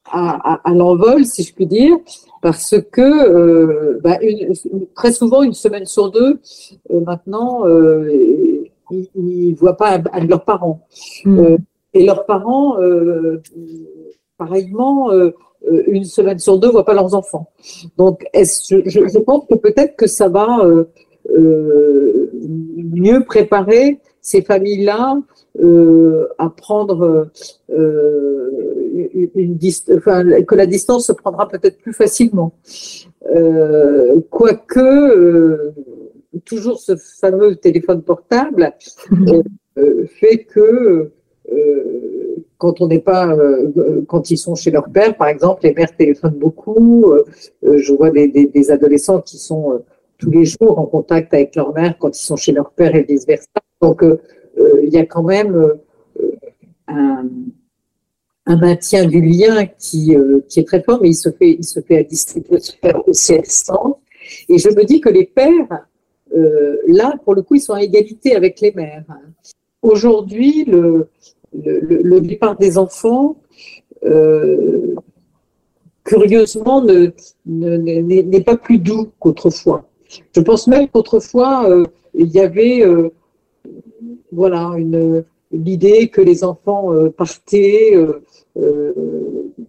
à 0.05 0.71
l'envol, 0.73 1.25
si 1.25 1.43
je 1.43 1.53
puis 1.53 1.65
dire, 1.65 1.97
parce 2.41 2.75
que 2.91 3.01
euh, 3.01 3.99
bah, 4.03 4.17
très 4.95 5.11
souvent, 5.11 5.43
une 5.43 5.53
semaine 5.53 5.85
sur 5.85 6.11
deux, 6.11 6.39
euh, 6.91 7.01
maintenant, 7.01 7.67
euh, 7.67 8.63
ils 8.91 9.51
ne 9.51 9.55
voient 9.55 9.77
pas 9.77 10.01
leurs 10.27 10.45
parents. 10.45 10.87
Hmm. 11.25 11.57
et 11.93 12.05
leurs 12.05 12.25
parents, 12.25 12.77
pareillement, 14.37 15.11
une 15.87 16.05
semaine 16.05 16.39
sur 16.39 16.57
deux, 16.57 16.67
ne 16.67 16.71
voient 16.71 16.85
pas 16.85 16.93
leurs 16.93 17.13
enfants. 17.13 17.51
Donc, 17.97 18.25
je, 18.33 18.81
je, 18.85 19.19
pense 19.19 19.45
que 19.47 19.55
peut-être 19.55 19.95
que 19.95 20.07
ça 20.07 20.27
va 20.27 20.65
mieux 21.35 23.23
préparer 23.25 23.99
ces 24.21 24.41
familles-là 24.41 25.19
à 26.39 26.49
prendre 26.49 27.27
une 29.35 29.57
enfin, 29.95 30.23
que 30.43 30.55
la 30.55 30.65
distance 30.65 31.07
se 31.07 31.11
prendra 31.11 31.47
peut-être 31.47 31.77
plus 31.77 31.93
facilement. 31.93 32.53
Euh, 33.35 34.21
quoique, 34.29 34.79
euh, 34.79 35.73
toujours 36.45 36.79
ce 36.79 36.95
fameux 36.95 37.55
téléphone 37.55 38.01
portable 38.01 38.73
euh, 39.77 40.05
fait 40.19 40.45
que 40.45 41.11
quand 42.57 42.81
on 42.81 42.87
n'est 42.87 42.99
pas, 42.99 43.35
quand 44.07 44.29
ils 44.29 44.37
sont 44.37 44.53
chez 44.53 44.69
leur 44.69 44.89
père, 44.89 45.15
par 45.17 45.29
exemple, 45.29 45.61
les 45.63 45.73
mères 45.73 45.95
téléphonent 45.95 46.37
beaucoup. 46.37 47.11
je 47.63 47.93
vois 47.93 48.11
des, 48.11 48.27
des, 48.27 48.71
adolescents 48.71 49.21
qui 49.21 49.37
sont 49.37 49.81
tous 50.17 50.29
les 50.29 50.45
jours 50.45 50.77
en 50.77 50.85
contact 50.85 51.33
avec 51.33 51.55
leur 51.55 51.73
mère 51.73 51.97
quand 51.97 52.15
ils 52.15 52.23
sont 52.23 52.35
chez 52.35 52.51
leur 52.51 52.71
père 52.71 52.93
et 52.95 53.03
vice 53.03 53.25
versa. 53.25 53.47
Donc, 53.81 54.03
il 54.83 54.89
y 54.89 54.97
a 54.97 55.05
quand 55.05 55.23
même 55.23 55.73
un, 56.87 57.25
un 58.49 58.57
maintien 58.57 59.05
du 59.05 59.21
lien 59.21 59.67
qui, 59.67 60.15
euh, 60.15 60.39
qui 60.49 60.59
est 60.59 60.63
très 60.63 60.81
fort, 60.81 60.99
mais 61.01 61.09
il 61.09 61.15
se 61.15 61.29
fait, 61.29 61.51
il 61.51 61.63
se 61.63 61.79
fait 61.81 61.99
à 61.99 62.03
distance, 62.03 62.75
aussi 63.05 63.35
à. 63.35 63.43
Et 64.49 64.57
je 64.57 64.69
me 64.69 64.83
dis 64.85 64.99
que 64.99 65.09
les 65.09 65.25
pères, 65.25 65.85
euh, 66.35 66.77
là, 66.87 67.13
pour 67.23 67.35
le 67.35 67.43
coup, 67.43 67.55
ils 67.55 67.61
sont 67.61 67.73
à 67.73 67.83
égalité 67.83 68.35
avec 68.35 68.59
les 68.59 68.71
mères. 68.71 69.05
Aujourd'hui, 69.83 70.65
le, 70.65 71.07
le, 71.53 72.19
départ 72.21 72.57
des 72.57 72.79
enfants, 72.79 73.37
euh, 74.03 74.95
curieusement, 76.03 76.83
n'est 76.83 77.13
ne, 77.45 78.39
pas 78.39 78.57
plus 78.57 78.79
doux 78.79 79.11
qu'autrefois. 79.19 79.87
Je 80.35 80.41
pense 80.41 80.65
même 80.67 80.87
qu'autrefois, 80.87 81.69
il 82.15 82.27
y 82.31 82.39
avait 82.39 82.83
voilà, 84.31 84.73
une, 84.75 85.23
l'idée 85.51 86.09
que 86.09 86.21
les 86.21 86.43
enfants 86.43 86.93
partaient 87.17 87.93
euh, 88.57 88.93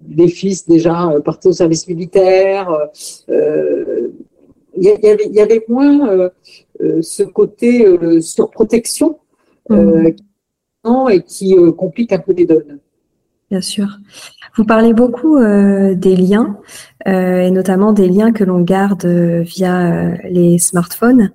les 0.08 0.28
fils 0.28 0.66
déjà 0.66 1.10
euh, 1.10 1.20
partaient 1.20 1.48
au 1.48 1.52
service 1.52 1.86
militaire. 1.86 2.70
Euh, 3.28 4.08
il 4.76 4.84
y, 4.84 5.40
avait, 5.40 5.64
moins 5.68 6.30
ce 7.02 7.22
côté 7.24 7.84
surprotection 8.22 9.18
mmh. 9.68 10.06
et 11.10 11.22
qui 11.22 11.56
complique 11.76 12.12
un 12.12 12.18
peu 12.18 12.32
les 12.32 12.46
donnes. 12.46 12.78
Bien 13.50 13.60
sûr. 13.60 13.98
Vous 14.56 14.64
parlez 14.64 14.94
beaucoup 14.94 15.38
des 15.38 16.16
liens, 16.16 16.56
et 17.04 17.50
notamment 17.50 17.92
des 17.92 18.08
liens 18.08 18.32
que 18.32 18.44
l'on 18.44 18.60
garde 18.60 19.04
via 19.04 20.14
les 20.28 20.58
smartphones 20.58 21.32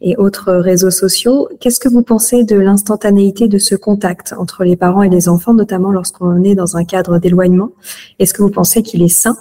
et 0.00 0.16
autres 0.16 0.52
réseaux 0.52 0.90
sociaux. 0.90 1.48
Qu'est-ce 1.60 1.80
que 1.80 1.88
vous 1.88 2.02
pensez 2.02 2.44
de 2.44 2.56
l'instantanéité 2.56 3.48
de 3.48 3.58
ce 3.58 3.74
contact 3.74 4.34
entre 4.38 4.64
les 4.64 4.76
parents 4.76 5.02
et 5.02 5.08
les 5.08 5.28
enfants, 5.28 5.54
notamment 5.54 5.90
lorsqu'on 5.90 6.44
est 6.44 6.54
dans 6.54 6.76
un 6.76 6.84
cadre 6.84 7.18
d'éloignement? 7.18 7.70
Est-ce 8.18 8.34
que 8.34 8.42
vous 8.42 8.50
pensez 8.50 8.82
qu'il 8.82 9.02
est 9.02 9.08
sain 9.08 9.36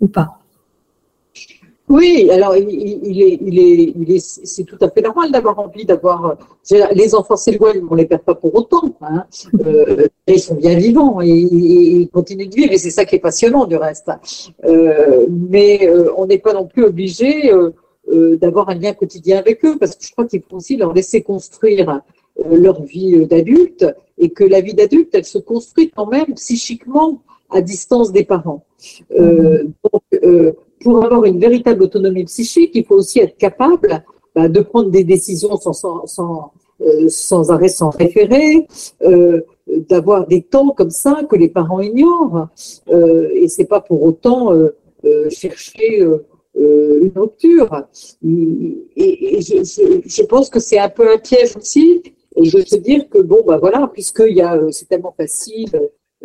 ou 0.00 0.08
pas? 0.08 0.38
Oui, 1.92 2.30
alors 2.30 2.56
il, 2.56 3.22
est, 3.22 3.38
il 3.42 3.58
est, 3.58 3.92
il 3.94 4.12
est, 4.12 4.18
c'est 4.20 4.64
tout 4.64 4.78
à 4.80 4.88
fait 4.88 5.02
normal 5.02 5.30
d'avoir 5.30 5.58
envie 5.58 5.84
d'avoir. 5.84 6.38
Les 6.94 7.14
enfants 7.14 7.36
s'éloignent, 7.36 7.86
on 7.90 7.94
les 7.94 8.06
perd 8.06 8.22
pas 8.22 8.34
pour 8.34 8.54
autant. 8.54 8.94
Hein. 9.02 9.24
Euh, 9.66 10.06
ils 10.26 10.40
sont 10.40 10.54
bien 10.54 10.74
vivants 10.74 11.20
et, 11.20 11.28
ils 11.28 12.08
continuent 12.08 12.48
de 12.48 12.54
vivre, 12.54 12.72
et 12.72 12.78
c'est 12.78 12.90
ça 12.90 13.04
qui 13.04 13.16
est 13.16 13.18
passionnant 13.18 13.66
du 13.66 13.76
reste. 13.76 14.10
Euh, 14.64 15.26
mais 15.28 15.86
euh, 15.86 16.10
on 16.16 16.24
n'est 16.26 16.38
pas 16.38 16.54
non 16.54 16.66
plus 16.66 16.84
obligé 16.84 17.52
d'avoir 18.12 18.68
un 18.68 18.74
lien 18.74 18.92
quotidien 18.92 19.38
avec 19.38 19.64
eux, 19.64 19.76
parce 19.78 19.96
que 19.96 20.04
je 20.04 20.12
crois 20.12 20.26
qu'il 20.26 20.42
faut 20.42 20.56
aussi 20.56 20.76
leur 20.76 20.92
laisser 20.92 21.22
construire 21.22 22.02
euh, 22.40 22.56
leur 22.56 22.82
vie 22.82 23.26
d'adulte 23.26 23.86
et 24.18 24.30
que 24.30 24.44
la 24.44 24.60
vie 24.60 24.74
d'adulte, 24.74 25.10
elle 25.12 25.24
se 25.24 25.38
construit 25.38 25.90
quand 25.94 26.06
même 26.06 26.34
psychiquement 26.34 27.22
à 27.50 27.60
distance 27.60 28.12
des 28.12 28.24
parents. 28.24 28.64
Euh, 29.18 29.64
donc, 29.92 30.02
pour 30.80 31.04
avoir 31.04 31.24
une 31.26 31.38
véritable 31.38 31.82
autonomie 31.82 32.24
psychique, 32.24 32.70
il 32.74 32.84
faut 32.84 32.96
aussi 32.96 33.20
être 33.20 33.36
capable 33.36 34.02
bah, 34.34 34.48
de 34.48 34.60
prendre 34.60 34.90
des 34.90 35.04
décisions 35.04 35.56
sans, 35.56 35.74
sans, 35.74 36.06
sans, 36.06 36.52
sans 37.08 37.50
arrêt, 37.50 37.68
sans 37.68 37.90
référé, 37.90 38.66
d'avoir 39.90 40.26
des 40.26 40.42
temps 40.42 40.70
comme 40.70 40.90
ça 40.90 41.22
que 41.28 41.36
les 41.36 41.48
parents 41.48 41.80
ignorent. 41.80 42.48
et 42.88 43.46
c'est 43.48 43.66
pas 43.66 43.80
pour 43.80 44.02
autant 44.02 44.52
chercher 45.28 46.02
euh, 46.56 47.00
une 47.02 47.18
rupture. 47.18 47.86
Et, 48.22 49.40
je, 49.40 50.22
pense 50.24 50.50
que 50.50 50.60
c'est 50.60 50.78
un 50.78 50.88
peu 50.88 51.10
un 51.10 51.18
piège 51.18 51.56
aussi. 51.56 52.02
Et 52.36 52.48
veux 52.48 52.64
te 52.64 52.76
dire 52.76 53.08
que 53.08 53.18
bon, 53.18 53.42
bah 53.46 53.58
voilà, 53.58 53.90
a, 54.40 54.56
euh, 54.56 54.70
c'est 54.70 54.88
tellement 54.88 55.14
facile 55.16 55.70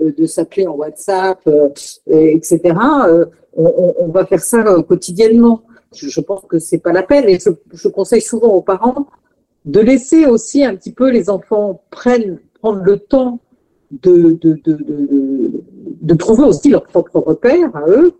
euh, 0.01 0.11
de 0.11 0.25
s'appeler 0.25 0.67
en 0.67 0.75
WhatsApp, 0.75 1.39
etc. 2.07 2.59
On, 3.53 4.07
va 4.09 4.25
faire 4.25 4.41
ça 4.41 4.63
quotidiennement. 4.87 5.63
Je, 5.93 6.21
pense 6.21 6.41
que 6.47 6.59
c'est 6.59 6.77
pas 6.77 6.91
la 6.91 7.03
peine. 7.03 7.27
Et 7.29 7.39
je, 7.73 7.87
conseille 7.87 8.21
souvent 8.21 8.53
aux 8.53 8.61
parents 8.61 9.07
de 9.65 9.79
laisser 9.79 10.25
aussi 10.25 10.63
un 10.63 10.75
petit 10.75 10.91
peu 10.91 11.09
les 11.09 11.29
enfants 11.29 11.81
prennent 11.89 12.39
prendre 12.61 12.81
le 12.83 12.99
temps 12.99 13.39
de, 13.91 14.37
de, 14.41 14.59
de, 14.63 14.73
de, 14.73 15.46
de 16.01 16.13
trouver 16.13 16.43
aussi 16.43 16.69
leur 16.69 16.83
propre 16.83 17.19
repère 17.19 17.75
à 17.75 17.83
eux, 17.87 18.13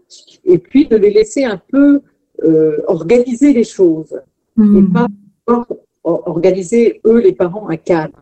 et 0.46 0.58
puis 0.58 0.88
de 0.88 0.96
les 0.96 1.12
laisser 1.12 1.44
un 1.44 1.60
peu 1.72 2.02
euh, 2.44 2.78
organiser 2.88 3.54
les 3.54 3.63
choses, 3.63 4.20
mmh. 4.56 4.78
et 4.78 4.84
pas 4.94 5.08
organiser, 6.04 7.02
eux, 7.06 7.20
les 7.20 7.34
parents, 7.34 7.68
un 7.70 7.78
cadre. 7.78 8.22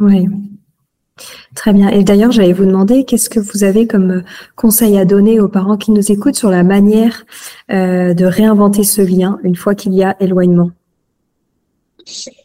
Oui. 0.00 0.26
Très 1.54 1.72
bien. 1.72 1.88
Et 1.88 2.04
d'ailleurs, 2.04 2.30
j'allais 2.30 2.52
vous 2.52 2.66
demander, 2.66 3.04
qu'est-ce 3.04 3.30
que 3.30 3.40
vous 3.40 3.64
avez 3.64 3.86
comme 3.86 4.22
conseil 4.56 4.98
à 4.98 5.04
donner 5.04 5.40
aux 5.40 5.48
parents 5.48 5.76
qui 5.76 5.90
nous 5.90 6.12
écoutent 6.12 6.36
sur 6.36 6.50
la 6.50 6.62
manière 6.62 7.24
euh, 7.70 8.14
de 8.14 8.24
réinventer 8.24 8.84
ce 8.84 9.02
lien 9.02 9.38
une 9.42 9.56
fois 9.56 9.74
qu'il 9.74 9.94
y 9.94 10.04
a 10.04 10.16
éloignement? 10.20 10.70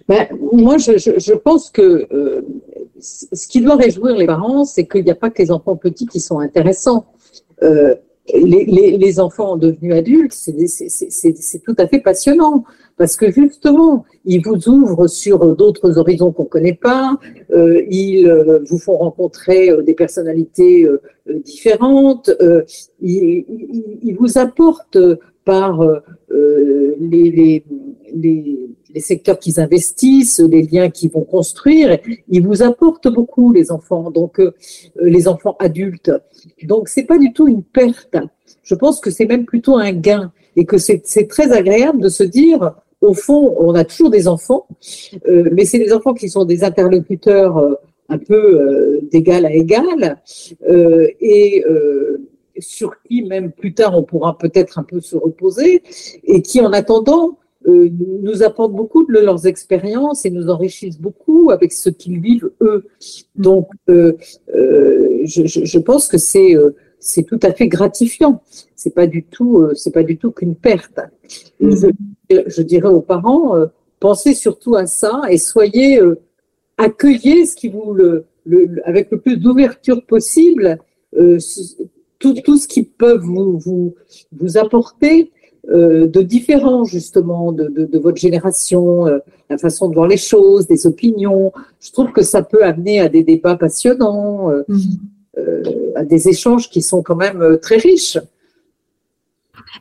Ben, 0.07 0.27
Moi, 0.51 0.77
je, 0.77 0.97
je, 0.97 1.11
je, 1.19 1.33
pense 1.33 1.69
que 1.69 2.07
euh, 2.11 2.41
ce 3.03 3.47
qui 3.47 3.61
doit 3.61 3.75
réjouir 3.75 4.15
les 4.15 4.25
parents, 4.25 4.65
c'est 4.65 4.87
qu'il 4.87 5.03
n'y 5.03 5.11
a 5.11 5.15
pas 5.15 5.29
que 5.29 5.41
les 5.41 5.51
enfants 5.51 5.75
petits 5.75 6.07
qui 6.07 6.19
sont 6.19 6.39
intéressants. 6.39 7.05
les, 8.33 9.19
enfants 9.19 9.57
devenus 9.57 9.93
adultes, 9.93 10.33
c'est 10.33 11.63
tout 11.63 11.75
à 11.77 11.87
fait 11.87 11.99
passionnant 11.99 12.63
parce 12.97 13.15
que 13.15 13.31
justement, 13.31 14.05
ils 14.25 14.41
vous 14.43 14.69
ouvrent 14.69 15.07
sur 15.07 15.55
d'autres 15.55 15.97
horizons 15.97 16.31
qu'on 16.31 16.43
ne 16.43 16.47
connaît 16.47 16.79
pas, 16.79 17.17
euh, 17.51 17.81
ils 17.89 18.27
euh, 18.27 18.59
vous 18.67 18.77
font 18.77 18.97
rencontrer 18.97 19.69
euh, 19.69 19.81
des 19.81 19.93
personnalités 19.93 20.87
différentes, 21.27 22.29
ils, 23.01 23.45
ils, 24.01 24.15
vous 24.15 24.37
apportent 24.37 24.97
par 25.45 25.81
les, 26.29 27.31
les, 27.31 27.65
les, 28.13 28.69
les, 28.93 29.01
secteurs 29.01 29.39
qu'ils 29.39 29.59
investissent, 29.59 30.39
les 30.39 30.63
liens 30.63 30.89
qu'ils 30.89 31.11
vont 31.11 31.23
construire, 31.23 31.97
ils 32.29 32.45
vous 32.45 32.63
apportent 32.63 33.07
beaucoup 33.07 33.51
les 33.51 33.71
enfants, 33.71 34.11
donc 34.11 34.41
les 35.01 35.27
enfants 35.27 35.55
adultes. 35.59 36.11
Donc 36.63 36.89
c'est 36.89 37.03
pas 37.03 37.17
du 37.17 37.33
tout 37.33 37.47
une 37.47 37.63
perte. 37.63 38.17
Je 38.63 38.75
pense 38.75 38.99
que 38.99 39.11
c'est 39.11 39.25
même 39.25 39.45
plutôt 39.45 39.77
un 39.77 39.91
gain 39.91 40.31
et 40.55 40.65
que 40.65 40.77
c'est 40.77 41.27
très 41.27 41.51
agréable 41.51 42.01
de 42.01 42.09
se 42.09 42.23
dire 42.23 42.73
au 43.03 43.13
fond, 43.13 43.53
on 43.59 43.75
a 43.75 43.83
toujours 43.83 44.09
des 44.09 44.27
enfants, 44.29 44.65
euh, 45.27 45.49
mais 45.51 45.65
c'est 45.65 45.77
des 45.77 45.91
enfants 45.91 46.13
qui 46.13 46.29
sont 46.29 46.45
des 46.45 46.63
interlocuteurs 46.63 47.57
euh, 47.57 47.73
un 48.07 48.17
peu 48.17 48.33
euh, 48.33 48.99
d'égal 49.11 49.45
à 49.45 49.51
égal, 49.51 50.21
et 51.19 51.63
sur 52.59 53.01
qui 53.01 53.23
même 53.23 53.51
plus 53.51 53.73
tard 53.73 53.97
on 53.97 54.03
pourra 54.03 54.37
peut-être 54.37 54.77
un 54.77 54.83
peu 54.83 55.01
se 55.01 55.17
reposer, 55.17 55.83
et 56.23 56.41
qui 56.41 56.61
en 56.61 56.71
attendant 56.71 57.37
nous 57.65 58.43
apportent 58.43 58.73
beaucoup 58.73 59.05
de 59.05 59.13
leurs 59.13 59.47
expériences 59.47 60.25
et 60.25 60.29
nous 60.29 60.49
enrichissent 60.49 60.99
beaucoup 60.99 61.49
avec 61.51 61.71
ce 61.71 61.89
qu'ils 61.89 62.19
vivent 62.19 62.51
eux. 62.61 62.85
Donc, 63.35 63.67
je, 63.87 65.23
je, 65.25 65.79
pense 65.79 66.07
que 66.07 66.17
c'est 66.17 66.55
c'est 67.03 67.23
tout 67.23 67.39
à 67.43 67.51
fait 67.51 67.67
gratifiant. 67.67 68.41
C'est 68.75 68.95
pas 68.95 69.07
du 69.07 69.23
tout, 69.23 69.57
euh, 69.57 69.73
c'est 69.75 69.91
pas 69.91 70.03
du 70.03 70.17
tout 70.17 70.31
qu'une 70.31 70.55
perte. 70.55 70.99
Je, 71.59 72.61
dirais 72.61 72.87
aux 72.87 73.01
parents, 73.01 73.55
euh, 73.55 73.67
pensez 73.99 74.33
surtout 74.33 74.75
à 74.75 74.87
ça 74.87 75.21
et 75.29 75.37
soyez 75.37 75.99
euh, 75.99 76.19
accueillez 76.77 77.45
ce 77.45 77.55
qui 77.55 77.67
vous 77.67 77.93
le, 77.93 78.25
avec 78.85 79.11
le 79.11 79.19
plus 79.19 79.37
d'ouverture 79.37 80.05
possible, 80.05 80.79
tout, 82.19 82.33
tout 82.43 82.57
ce 82.57 82.67
qui 82.67 82.83
peut 82.83 83.17
vous 83.17 83.57
vous, 83.59 83.95
vous 84.31 84.57
apporter 84.57 85.31
de 85.69 86.21
différents 86.21 86.83
justement 86.83 87.51
de, 87.53 87.67
de, 87.67 87.99
votre 87.99 88.17
génération, 88.17 89.05
la 89.49 89.57
façon 89.57 89.87
de 89.87 89.95
voir 89.95 90.07
les 90.07 90.17
choses, 90.17 90.67
des 90.67 90.85
opinions. 90.85 91.53
Je 91.79 91.91
trouve 91.91 92.11
que 92.11 92.21
ça 92.21 92.43
peut 92.43 92.63
amener 92.63 92.99
à 92.99 93.07
des 93.07 93.23
débats 93.23 93.55
passionnants. 93.55 94.51
Euh, 95.39 95.63
à 95.95 96.03
des 96.03 96.29
échanges 96.29 96.69
qui 96.69 96.83
sont 96.83 97.01
quand 97.01 97.15
même 97.15 97.41
euh, 97.41 97.57
très 97.57 97.77
riches. 97.77 98.19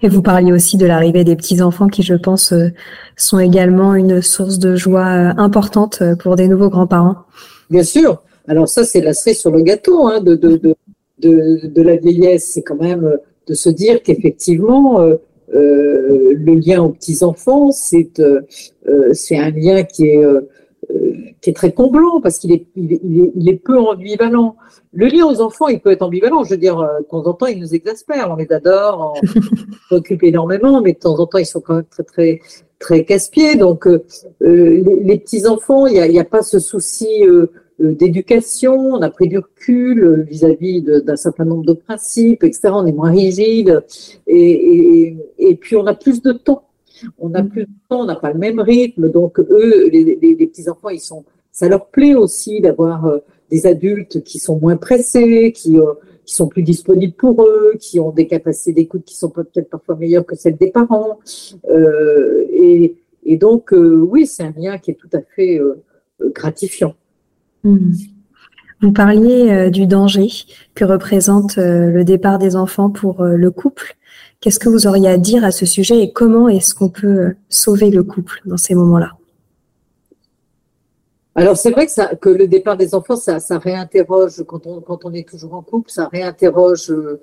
Et 0.02 0.08
vous 0.08 0.22
parliez 0.22 0.50
aussi 0.50 0.78
de 0.78 0.86
l'arrivée 0.86 1.24
des 1.24 1.36
petits-enfants 1.36 1.88
qui, 1.88 2.02
je 2.02 2.14
pense, 2.14 2.54
euh, 2.54 2.68
sont 3.16 3.38
également 3.38 3.94
une 3.94 4.22
source 4.22 4.58
de 4.58 4.76
joie 4.76 5.04
importante 5.04 6.02
pour 6.20 6.36
des 6.36 6.48
nouveaux 6.48 6.70
grands-parents. 6.70 7.16
Bien 7.68 7.82
sûr. 7.82 8.22
Alors 8.48 8.66
ça, 8.66 8.84
c'est 8.84 9.02
la 9.02 9.12
cerise 9.12 9.40
sur 9.40 9.50
le 9.50 9.60
gâteau 9.60 10.06
hein, 10.06 10.20
de, 10.22 10.36
de, 10.36 10.56
de, 11.18 11.66
de, 11.66 11.82
la 11.82 11.96
vieillesse. 11.96 12.52
C'est 12.54 12.62
quand 12.62 12.80
même 12.80 13.18
de 13.46 13.54
se 13.54 13.68
dire 13.68 14.02
qu'effectivement, 14.02 15.06
euh, 15.54 16.34
le 16.34 16.54
lien 16.54 16.82
aux 16.82 16.90
petits-enfants, 16.90 17.70
c'est 17.70 18.22
c'est 19.12 19.38
un 19.38 19.50
lien 19.50 19.82
qui 19.84 20.08
est 20.08 20.24
qui 21.42 21.50
est 21.50 21.54
très 21.54 21.72
comblant 21.72 22.20
parce 22.20 22.38
qu'il 22.38 22.52
est, 22.52 22.66
il 22.76 22.92
est, 22.92 23.00
il 23.02 23.48
est, 23.48 23.56
peu 23.56 23.78
ambivalent. 23.78 24.56
Le 24.92 25.06
lien 25.06 25.26
aux 25.26 25.40
enfants, 25.40 25.68
il 25.68 25.80
peut 25.80 25.90
être 25.90 26.02
ambivalent. 26.02 26.44
Je 26.44 26.50
veux 26.50 26.56
dire, 26.56 26.78
euh, 26.78 27.00
de 27.00 27.04
temps 27.04 27.26
en 27.26 27.34
temps, 27.34 27.46
ils 27.46 27.58
nous 27.58 27.74
exaspèrent. 27.74 28.30
On 28.30 28.36
les 28.36 28.50
adore, 28.52 29.14
on 29.20 29.26
s'occupe 29.88 30.22
énormément, 30.22 30.80
mais 30.80 30.92
de 30.92 30.98
temps 30.98 31.18
en 31.18 31.26
temps, 31.26 31.38
ils 31.38 31.46
sont 31.46 31.60
quand 31.60 31.74
même 31.74 31.84
très, 31.84 32.04
très, 32.04 32.40
très 32.78 33.04
casse-pieds. 33.04 33.56
Donc, 33.56 33.86
euh, 33.86 34.04
euh 34.42 34.82
les, 35.02 35.18
petits-enfants, 35.18 35.86
il 35.86 35.94
n'y 35.94 36.00
a, 36.00 36.06
y 36.06 36.20
a, 36.20 36.24
pas 36.24 36.42
ce 36.42 36.60
souci 36.60 37.26
euh, 37.26 37.50
d'éducation. 37.78 38.74
On 38.74 39.02
a 39.02 39.10
pris 39.10 39.28
du 39.28 39.38
recul 39.38 40.22
vis-à-vis 40.28 40.82
d'un 40.82 41.16
certain 41.16 41.44
nombre 41.44 41.64
de 41.64 41.72
principes, 41.72 42.44
etc. 42.44 42.70
On 42.72 42.86
est 42.86 42.92
moins 42.92 43.10
rigide. 43.10 43.82
Et, 44.26 45.06
et, 45.08 45.16
et 45.38 45.54
puis, 45.56 45.76
on 45.76 45.86
a 45.86 45.94
plus 45.94 46.22
de 46.22 46.32
temps 46.32 46.64
on 47.18 47.34
a 47.34 47.42
plus 47.42 47.62
de 47.62 47.70
temps, 47.88 48.02
on 48.02 48.04
n'a 48.04 48.16
pas 48.16 48.32
le 48.32 48.38
même 48.38 48.60
rythme. 48.60 49.08
Donc, 49.08 49.38
eux, 49.38 49.88
les, 49.88 50.46
petits-enfants, 50.46 50.90
ils 50.90 51.00
sont, 51.00 51.24
ça 51.50 51.68
leur 51.68 51.86
plaît 51.86 52.14
aussi 52.14 52.60
d'avoir 52.60 53.06
euh, 53.06 53.18
des 53.50 53.66
adultes 53.66 54.22
qui 54.22 54.38
sont 54.38 54.58
moins 54.58 54.76
pressés, 54.76 55.52
qui, 55.52 55.78
euh, 55.78 55.92
qui 56.24 56.34
sont 56.34 56.48
plus 56.48 56.62
disponibles 56.62 57.14
pour 57.14 57.42
eux, 57.42 57.74
qui 57.78 58.00
ont 58.00 58.10
des 58.10 58.26
capacités 58.26 58.72
d'écoute 58.72 59.04
qui 59.04 59.16
sont 59.16 59.30
peut-être 59.30 59.70
parfois 59.70 59.96
meilleures 59.96 60.26
que 60.26 60.36
celles 60.36 60.56
des 60.56 60.70
parents. 60.70 61.18
Euh, 61.68 62.44
et, 62.52 62.96
donc, 63.36 63.72
oui, 63.72 64.26
c'est 64.26 64.42
un 64.42 64.52
lien 64.54 64.76
qui 64.76 64.90
est 64.90 64.94
tout 64.94 65.08
à 65.14 65.20
fait 65.34 65.58
gratifiant. 66.20 66.94
Hmm. 67.64 67.92
Vous 68.80 68.92
parliez 68.92 69.70
du 69.70 69.86
danger 69.86 70.28
que 70.74 70.84
représente 70.84 71.56
le 71.56 72.02
départ 72.02 72.38
des 72.38 72.56
enfants 72.56 72.90
pour 72.90 73.22
le 73.22 73.50
couple. 73.52 73.96
Qu'est-ce 74.40 74.58
que 74.58 74.68
vous 74.68 74.88
auriez 74.88 75.08
à 75.08 75.18
dire 75.18 75.44
à 75.44 75.52
ce 75.52 75.64
sujet 75.66 76.00
et 76.00 76.12
comment 76.12 76.48
est-ce 76.48 76.74
qu'on 76.74 76.88
peut 76.88 77.34
sauver 77.48 77.90
le 77.90 78.02
couple 78.02 78.40
dans 78.44 78.56
ces 78.56 78.74
moments-là? 78.74 79.12
Alors 81.34 81.56
c'est 81.56 81.70
vrai 81.70 81.86
que, 81.86 82.14
que 82.16 82.28
le 82.28 82.46
départ 82.46 82.76
des 82.76 82.94
enfants, 82.94 83.16
ça, 83.16 83.40
ça 83.40 83.58
réinterroge, 83.58 84.42
quand 84.46 84.66
on, 84.66 84.80
quand 84.80 85.04
on 85.04 85.14
est 85.14 85.26
toujours 85.26 85.54
en 85.54 85.62
couple, 85.62 85.90
ça 85.90 86.08
réinterroge 86.08 86.90
euh, 86.90 87.20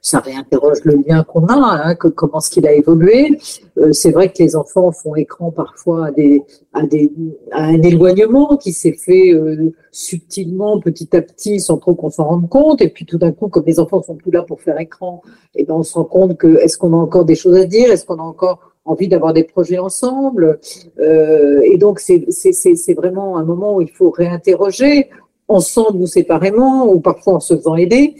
ça 0.00 0.20
réinterroge 0.20 0.84
le 0.84 0.96
lien 1.06 1.24
qu'on 1.24 1.46
a, 1.46 1.54
hein, 1.54 1.94
que, 1.94 2.08
comment 2.08 2.40
ce 2.40 2.50
qu'il 2.50 2.66
a 2.66 2.72
évolué. 2.72 3.38
Euh, 3.78 3.92
c'est 3.92 4.10
vrai 4.10 4.30
que 4.30 4.42
les 4.42 4.56
enfants 4.56 4.92
font 4.92 5.14
écran 5.16 5.50
parfois 5.50 6.06
à, 6.06 6.10
des, 6.10 6.42
à, 6.72 6.86
des, 6.86 7.12
à 7.52 7.64
un 7.64 7.82
éloignement 7.82 8.56
qui 8.56 8.72
s'est 8.72 8.92
fait 8.92 9.32
euh, 9.32 9.72
subtilement, 9.90 10.80
petit 10.80 11.14
à 11.16 11.22
petit, 11.22 11.60
sans 11.60 11.78
trop 11.78 11.94
qu'on 11.94 12.10
s'en 12.10 12.24
rende 12.24 12.48
compte. 12.48 12.80
Et 12.80 12.88
puis 12.88 13.04
tout 13.06 13.18
d'un 13.18 13.32
coup, 13.32 13.48
comme 13.48 13.64
les 13.66 13.80
enfants 13.80 14.02
sont 14.02 14.14
plus 14.14 14.30
là 14.30 14.42
pour 14.42 14.60
faire 14.60 14.78
écran, 14.78 15.22
et 15.54 15.62
eh 15.62 15.64
ben 15.64 15.74
on 15.74 15.82
se 15.82 15.94
rend 15.94 16.04
compte 16.04 16.36
que 16.36 16.58
est-ce 16.58 16.78
qu'on 16.78 16.92
a 16.92 16.96
encore 16.96 17.24
des 17.24 17.34
choses 17.34 17.56
à 17.56 17.64
dire, 17.64 17.90
est-ce 17.90 18.06
qu'on 18.06 18.18
a 18.18 18.22
encore 18.22 18.72
envie 18.84 19.08
d'avoir 19.08 19.32
des 19.32 19.44
projets 19.44 19.78
ensemble? 19.78 20.60
Euh, 21.00 21.60
et 21.64 21.76
donc 21.76 21.98
c'est 21.98 22.94
vraiment 22.94 23.36
un 23.36 23.44
moment 23.44 23.76
où 23.76 23.80
il 23.80 23.90
faut 23.90 24.10
réinterroger 24.10 25.10
ensemble 25.48 26.02
ou 26.02 26.06
séparément, 26.06 26.86
ou 26.92 27.00
parfois 27.00 27.34
en 27.34 27.40
se 27.40 27.56
faisant 27.56 27.74
aider, 27.74 28.14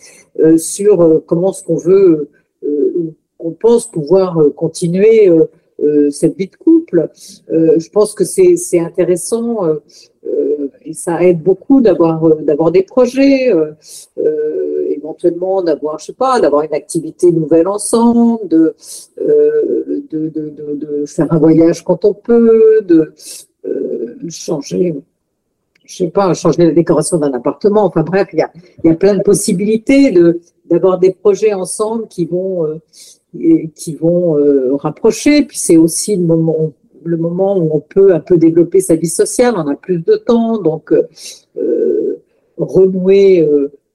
sur 0.57 1.01
euh, 1.01 1.25
comment 1.27 1.53
ce 1.53 1.65
qu'on 1.65 1.77
veut, 1.77 2.31
euh, 2.65 3.15
qu'on 3.39 3.53
pense 3.53 3.91
pouvoir 3.91 4.39
continuer 4.57 5.31
cette 6.11 6.37
vie 6.37 6.49
de 6.49 6.57
couple. 6.57 7.09
je 7.49 7.89
pense 7.91 8.13
que 8.13 8.25
c'est 8.25 8.81
intéressant 8.81 9.59
et 10.85 10.93
ça 10.93 11.23
aide 11.23 11.41
beaucoup 11.41 11.81
d'avoir 11.81 12.35
d'avoir 12.39 12.73
des 12.73 12.83
projets, 12.83 13.53
éventuellement 14.91 15.63
d'avoir, 15.63 16.01
je 16.01 16.07
sais 16.07 16.13
pas, 16.15 16.41
d'avoir 16.41 16.63
une 16.63 16.75
activité 16.75 17.31
nouvelle 17.31 17.69
ensemble, 17.69 18.49
de, 18.49 18.75
de, 20.11 20.29
de, 20.29 21.07
faire 21.07 21.33
un 21.33 21.39
voyage 21.39 21.85
quand 21.85 22.05
on 22.05 22.13
peut, 22.13 22.81
de 22.83 23.13
changer 24.29 24.97
je 25.89 25.97
sais 25.97 26.09
pas, 26.09 26.33
changer 26.35 26.67
la 26.67 26.73
décoration 26.73 27.17
d'un 27.19 27.33
appartement. 27.33 27.85
Enfin 27.85 28.03
bref, 28.03 28.29
il 28.35 28.39
y 28.85 28.89
a, 28.89 28.95
plein 28.95 29.17
de 29.17 29.23
possibilités 29.23 30.15
d'avoir 30.71 30.99
des 30.99 31.13
projets 31.13 31.55
ensemble 31.55 32.07
qui 32.09 32.27
vont 32.27 32.67
euh, 32.67 32.79
qui 33.75 33.95
vont 33.95 34.39
euh, 34.39 34.75
rapprocher. 34.77 35.43
Puis 35.43 35.59
c'est 35.59 35.79
aussi 35.79 36.17
le 36.17 37.17
moment 37.17 37.57
où 37.59 37.71
on 37.73 37.81
peut 37.81 38.15
un 38.15 38.21
peu 38.21 38.37
développer 38.37 38.81
sa 38.81 38.97
vie 38.97 39.09
sociale. 39.09 39.55
On 39.57 39.67
a 39.67 39.77
plus 39.77 39.99
de 39.99 40.17
temps, 40.17 40.59
donc 40.59 40.93
euh, 40.93 42.21
renouer 42.59 43.49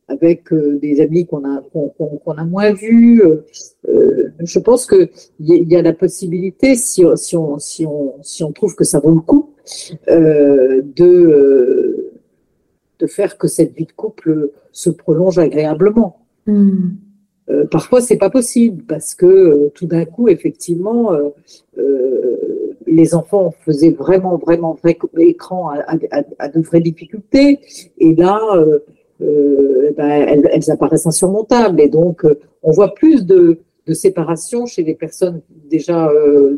avec 0.08 0.52
des 0.54 1.00
amis 1.00 1.28
qu'on 1.28 1.46
a 1.46 1.62
qu'on 1.72 2.34
a 2.38 2.44
moins 2.44 2.74
vus. 2.74 3.22
je 4.40 4.60
pense 4.60 4.88
que 4.88 5.10
il 5.40 5.72
y, 5.72 5.76
a 5.76 5.82
la 5.82 5.94
possibilité, 5.94 6.76
si, 6.76 7.04
si 7.16 7.38
on 7.38 7.60
si 7.60 7.86
on 7.86 8.14
si 8.22 8.44
on 8.44 8.52
trouve 8.52 8.76
que 8.76 8.84
ça 8.84 9.00
vaut 9.00 9.14
le 9.14 9.22
coup, 9.22 9.50
de, 10.08 11.73
de 13.04 13.08
faire 13.08 13.38
que 13.38 13.48
cette 13.48 13.74
vie 13.76 13.86
de 13.86 13.92
couple 13.92 14.52
se 14.72 14.90
prolonge 14.90 15.38
agréablement. 15.38 16.26
Hmm. 16.48 16.92
Euh, 17.50 17.66
parfois, 17.66 18.00
c'est 18.00 18.18
pas 18.18 18.30
possible 18.30 18.84
parce 18.88 19.14
que 19.14 19.70
tout 19.76 19.86
d'un 19.86 20.06
coup, 20.06 20.30
effectivement, 20.30 21.12
les 22.88 23.16
enfants 23.16 23.54
faisaient 23.66 23.92
vraiment, 23.92 24.38
vraiment 24.38 24.78
vrai 24.82 24.98
écran 25.18 25.72
à, 26.40 26.48
de 26.50 26.62
vraies 26.62 26.80
difficultés. 26.80 27.60
Et 27.98 28.16
là, 28.16 28.40
ben, 29.20 30.10
elles, 30.30 30.50
elles, 30.54 30.72
apparaissent 30.72 31.08
insurmontables. 31.08 31.82
Et 31.82 31.90
donc, 31.90 32.26
on 32.62 32.72
voit 32.72 32.94
plus 32.94 33.26
de, 33.26 33.60
de 33.88 33.94
séparation 33.94 34.66
chez 34.66 34.84
les 34.84 34.96
personnes 34.96 35.42
déjà 35.70 36.10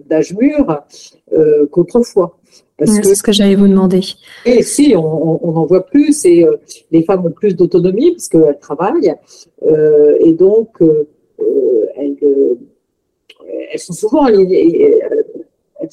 d'âge 0.08 0.36
mûr 0.36 0.84
qu'autrefois. 1.71 2.38
C'est 2.84 3.16
ce 3.16 3.24
que 3.24 3.32
j'allais 3.32 3.56
vous 3.56 3.68
demander. 3.68 4.02
Et 4.46 4.62
si, 4.64 4.94
on, 4.98 5.46
on, 5.46 5.56
en 5.56 5.66
voit 5.66 5.86
plus 5.86 6.26
et 6.26 6.44
euh, 6.44 6.58
les 6.92 7.04
femmes 7.04 7.26
ont 7.26 7.32
plus 7.32 7.56
d'autonomie 7.56 8.12
parce 8.12 8.28
qu'elles 8.28 8.60
travaillent 8.60 9.16
euh, 9.64 10.18
et 10.20 10.34
donc 10.34 10.82
euh, 10.82 11.08
elles, 11.96 12.18
elles, 13.72 13.80
sont 13.80 13.94
souvent 13.94 14.28
elles 14.28 14.44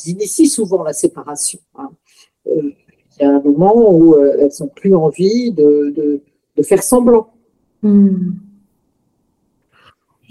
initient 0.07 0.49
souvent 0.49 0.83
la 0.83 0.93
séparation. 0.93 1.61
Hein. 1.79 1.91
Il 2.47 2.75
y 3.21 3.25
a 3.25 3.31
un 3.31 3.41
moment 3.41 3.95
où 3.95 4.17
elles 4.17 4.51
n'ont 4.59 4.71
plus 4.75 4.95
envie 4.95 5.53
de, 5.53 5.93
de, 5.97 6.21
de 6.57 6.63
faire 6.63 6.83
semblant. 6.83 7.29
Hmm. 7.83 8.33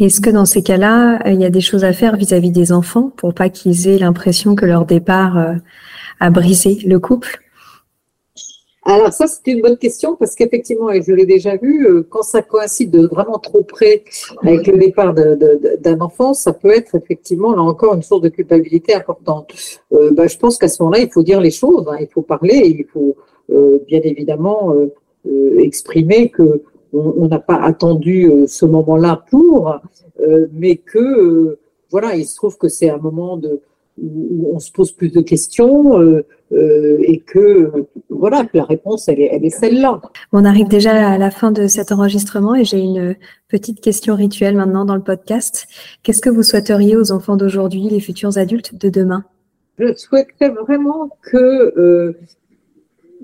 Est-ce 0.04 0.20
que 0.20 0.30
dans 0.30 0.46
ces 0.46 0.64
cas-là, 0.64 1.20
il 1.28 1.40
y 1.40 1.46
a 1.46 1.50
des 1.50 1.62
choses 1.62 1.84
à 1.84 1.94
faire 1.94 2.16
vis-à-vis 2.16 2.52
des 2.52 2.72
enfants 2.72 3.12
pour 3.16 3.34
pas 3.34 3.50
qu'ils 3.50 3.88
aient 3.88 4.00
l'impression 4.00 4.56
que 4.56 4.66
leur 4.66 4.86
départ 4.86 5.56
à 6.20 6.30
briser 6.30 6.80
le 6.86 7.00
couple? 7.00 7.40
Alors 8.84 9.14
ça, 9.14 9.28
c'est 9.28 9.52
une 9.52 9.62
bonne 9.62 9.78
question 9.78 10.16
parce 10.16 10.34
qu'effectivement, 10.34 10.90
et 10.90 11.04
je 11.04 11.12
l'ai 11.12 11.28
déjà 11.28 11.56
vu, 11.56 11.86
euh, 11.88 12.02
quand 12.10 12.24
ça 12.24 12.42
coïncide 12.42 12.96
vraiment 13.12 13.38
trop 13.38 13.62
près 13.62 14.04
avec 14.42 14.66
le 14.66 14.78
départ 14.78 15.14
d'un 15.14 16.02
enfant, 16.02 16.34
ça 16.34 16.52
peut 16.52 16.72
être 16.72 16.96
effectivement, 16.96 17.54
là 17.54 17.62
encore, 17.62 17.94
une 17.94 18.02
source 18.02 18.22
de 18.22 18.30
culpabilité 18.30 18.96
importante. 18.96 19.54
Euh, 19.94 20.10
bah, 20.12 20.26
je 20.26 20.38
pense 20.38 20.58
qu'à 20.58 20.68
ce 20.68 20.82
moment-là, 20.82 21.02
il 21.04 21.12
faut 21.12 21.22
dire 21.22 21.40
les 21.40 21.52
choses, 21.52 21.88
hein, 21.88 21.98
il 22.00 22.08
faut 22.08 22.24
parler, 22.24 22.76
il 22.80 22.86
faut 22.92 23.16
euh, 23.52 23.80
bien 23.88 24.02
évidemment 24.04 24.74
exprimer 25.60 26.30
que 26.30 26.64
on 26.94 27.28
n'a 27.28 27.40
pas 27.40 27.62
attendu 27.62 28.30
ce 28.48 28.66
moment-là 28.66 29.24
pour, 29.30 29.80
mais 30.54 30.78
que 30.78 31.60
voilà, 31.90 32.16
il 32.16 32.26
se 32.26 32.36
trouve 32.36 32.58
que 32.58 32.70
c'est 32.70 32.90
un 32.90 32.98
moment 32.98 33.38
de 33.38 33.62
où 34.02 34.52
on 34.54 34.60
se 34.60 34.72
pose 34.72 34.92
plus 34.92 35.12
de 35.12 35.22
questions 35.22 36.00
euh, 36.00 36.26
euh, 36.54 36.98
et 37.02 37.20
que 37.20 37.88
voilà 38.10 38.46
la 38.54 38.64
réponse 38.64 39.08
elle 39.08 39.20
est, 39.20 39.30
elle 39.32 39.46
est 39.46 39.50
celle-là. 39.50 40.02
On 40.32 40.46
arrive 40.46 40.68
déjà 40.68 41.10
à 41.10 41.18
la 41.18 41.32
fin 41.32 41.52
de 41.52 41.68
cet 41.68 41.92
enregistrement 41.92 42.56
et 42.56 42.64
j'ai 42.64 42.80
une 42.80 43.16
petite 43.48 43.82
question 43.82 44.16
rituelle 44.16 44.56
maintenant 44.56 44.86
dans 44.86 44.96
le 44.96 45.04
podcast. 45.04 45.68
Qu'est-ce 46.04 46.22
que 46.22 46.30
vous 46.30 46.44
souhaiteriez 46.44 46.96
aux 46.96 47.12
enfants 47.12 47.36
d'aujourd'hui, 47.36 47.90
les 47.90 48.00
futurs 48.00 48.38
adultes 48.38 48.76
de 48.76 48.90
demain? 48.90 49.24
Je 49.78 49.94
souhaiterais 49.96 50.50
vraiment 50.50 51.10
que 51.24 51.38
euh, 51.78 52.18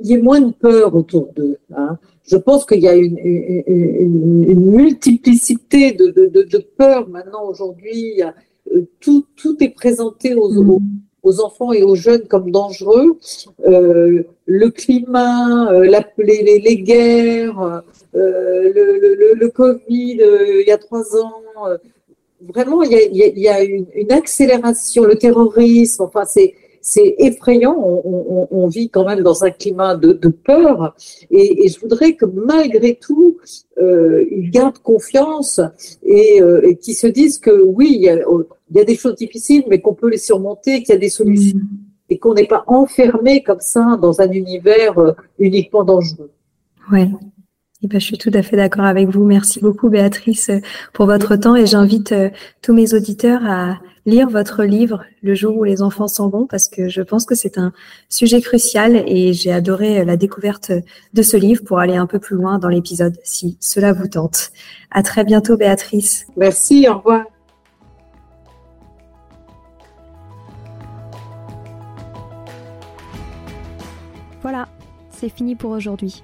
y 0.01 0.13
ait 0.13 0.21
moins 0.21 0.41
de 0.41 0.51
peur 0.51 0.95
autour 0.95 1.29
d'eux. 1.35 1.57
Hein. 1.75 1.97
Je 2.23 2.37
pense 2.37 2.65
qu'il 2.65 2.81
y 2.81 2.87
a 2.87 2.95
une, 2.95 3.17
une, 3.17 4.43
une, 4.47 4.71
multiplicité 4.71 5.93
de, 5.93 6.07
de, 6.07 6.25
de, 6.25 6.43
de 6.43 6.57
peurs 6.57 7.07
maintenant 7.07 7.45
aujourd'hui. 7.45 8.21
Euh, 8.21 8.81
tout, 8.99 9.25
tout 9.35 9.55
est 9.63 9.69
présenté 9.69 10.35
aux, 10.35 10.49
mm. 10.49 10.79
aux, 11.23 11.39
enfants 11.41 11.71
et 11.71 11.83
aux 11.83 11.95
jeunes 11.95 12.27
comme 12.27 12.51
dangereux. 12.51 13.17
Euh, 13.65 14.23
le 14.45 14.69
climat, 14.69 15.71
euh, 15.71 15.85
la, 15.85 16.05
les, 16.17 16.59
les, 16.59 16.77
guerres, 16.77 17.83
le, 18.13 18.71
le, 18.73 19.33
le, 19.33 19.47
Covid 19.49 20.19
il 20.19 20.65
y 20.67 20.71
a 20.71 20.77
trois 20.77 21.15
ans. 21.15 21.41
vraiment, 22.41 22.83
il 22.83 22.91
y 22.91 22.95
a, 22.95 23.03
il 23.05 23.39
y 23.39 23.47
a 23.47 23.63
une, 23.63 23.85
une, 23.95 24.11
accélération, 24.11 25.03
le 25.05 25.15
terrorisme, 25.15 26.03
enfin, 26.03 26.25
c'est 26.25 26.53
c'est 26.89 27.15
effrayant. 27.17 27.75
On, 27.77 28.67
vit 28.67 28.89
quand 28.89 29.05
même 29.05 29.21
dans 29.21 29.43
un 29.43 29.51
climat 29.51 29.97
de, 29.97 30.29
peur. 30.29 30.95
Et, 31.29 31.67
je 31.67 31.77
voudrais 31.81 32.13
que 32.13 32.25
malgré 32.25 32.95
tout, 32.95 33.37
euh, 33.77 34.25
ils 34.31 34.49
gardent 34.49 34.77
confiance 34.77 35.59
et, 36.01 36.41
euh, 36.41 36.65
et 36.65 36.77
qu'ils 36.77 36.95
se 36.95 37.07
disent 37.07 37.39
que 37.39 37.51
oui, 37.51 37.89
il 37.91 38.03
y, 38.03 38.79
a, 38.79 38.83
des 38.85 38.95
choses 38.95 39.15
difficiles, 39.15 39.65
mais 39.69 39.81
qu'on 39.81 39.95
peut 39.95 40.09
les 40.09 40.17
surmonter, 40.17 40.81
qu'il 40.81 40.93
y 40.93 40.97
a 40.97 40.99
des 40.99 41.09
solutions. 41.09 41.59
Mm. 41.59 42.09
Et 42.09 42.19
qu'on 42.19 42.33
n'est 42.33 42.47
pas 42.47 42.63
enfermé 42.67 43.43
comme 43.43 43.59
ça 43.59 43.99
dans 44.01 44.21
un 44.21 44.31
univers 44.31 44.97
euh, 44.97 45.11
uniquement 45.39 45.83
dangereux. 45.83 46.31
Ouais. 46.89 47.09
Eh 47.83 47.87
ben, 47.87 47.99
je 47.99 48.05
suis 48.05 48.17
tout 48.17 48.31
à 48.33 48.41
fait 48.41 48.55
d'accord 48.55 48.85
avec 48.85 49.07
vous. 49.07 49.23
Merci 49.23 49.59
beaucoup, 49.59 49.89
Béatrice, 49.89 50.49
pour 50.93 51.05
votre 51.05 51.35
temps 51.35 51.55
et 51.55 51.67
j'invite 51.67 52.13
tous 52.63 52.73
mes 52.73 52.95
auditeurs 52.95 53.41
à 53.45 53.77
lire 54.07 54.29
votre 54.29 54.63
livre 54.63 55.03
Le 55.21 55.35
jour 55.35 55.55
où 55.55 55.63
les 55.63 55.83
enfants 55.83 56.07
s'en 56.07 56.29
vont 56.29 56.47
parce 56.47 56.67
que 56.67 56.89
je 56.89 57.01
pense 57.01 57.25
que 57.25 57.35
c'est 57.35 57.59
un 57.59 57.73
sujet 58.09 58.41
crucial 58.41 59.03
et 59.05 59.33
j'ai 59.33 59.51
adoré 59.51 60.03
la 60.05 60.17
découverte 60.17 60.71
de 61.13 61.21
ce 61.21 61.37
livre 61.37 61.63
pour 61.63 61.77
aller 61.77 61.97
un 61.97 62.07
peu 62.07 62.17
plus 62.17 62.35
loin 62.35 62.57
dans 62.57 62.69
l'épisode 62.69 63.15
si 63.23 63.57
cela 63.59 63.93
vous 63.93 64.07
tente. 64.07 64.51
À 64.89 65.03
très 65.03 65.23
bientôt 65.23 65.55
Béatrice. 65.55 66.25
Merci, 66.35 66.87
au 66.89 66.97
revoir. 66.97 67.25
Voilà, 74.41 74.67
c'est 75.11 75.29
fini 75.29 75.55
pour 75.55 75.71
aujourd'hui. 75.71 76.23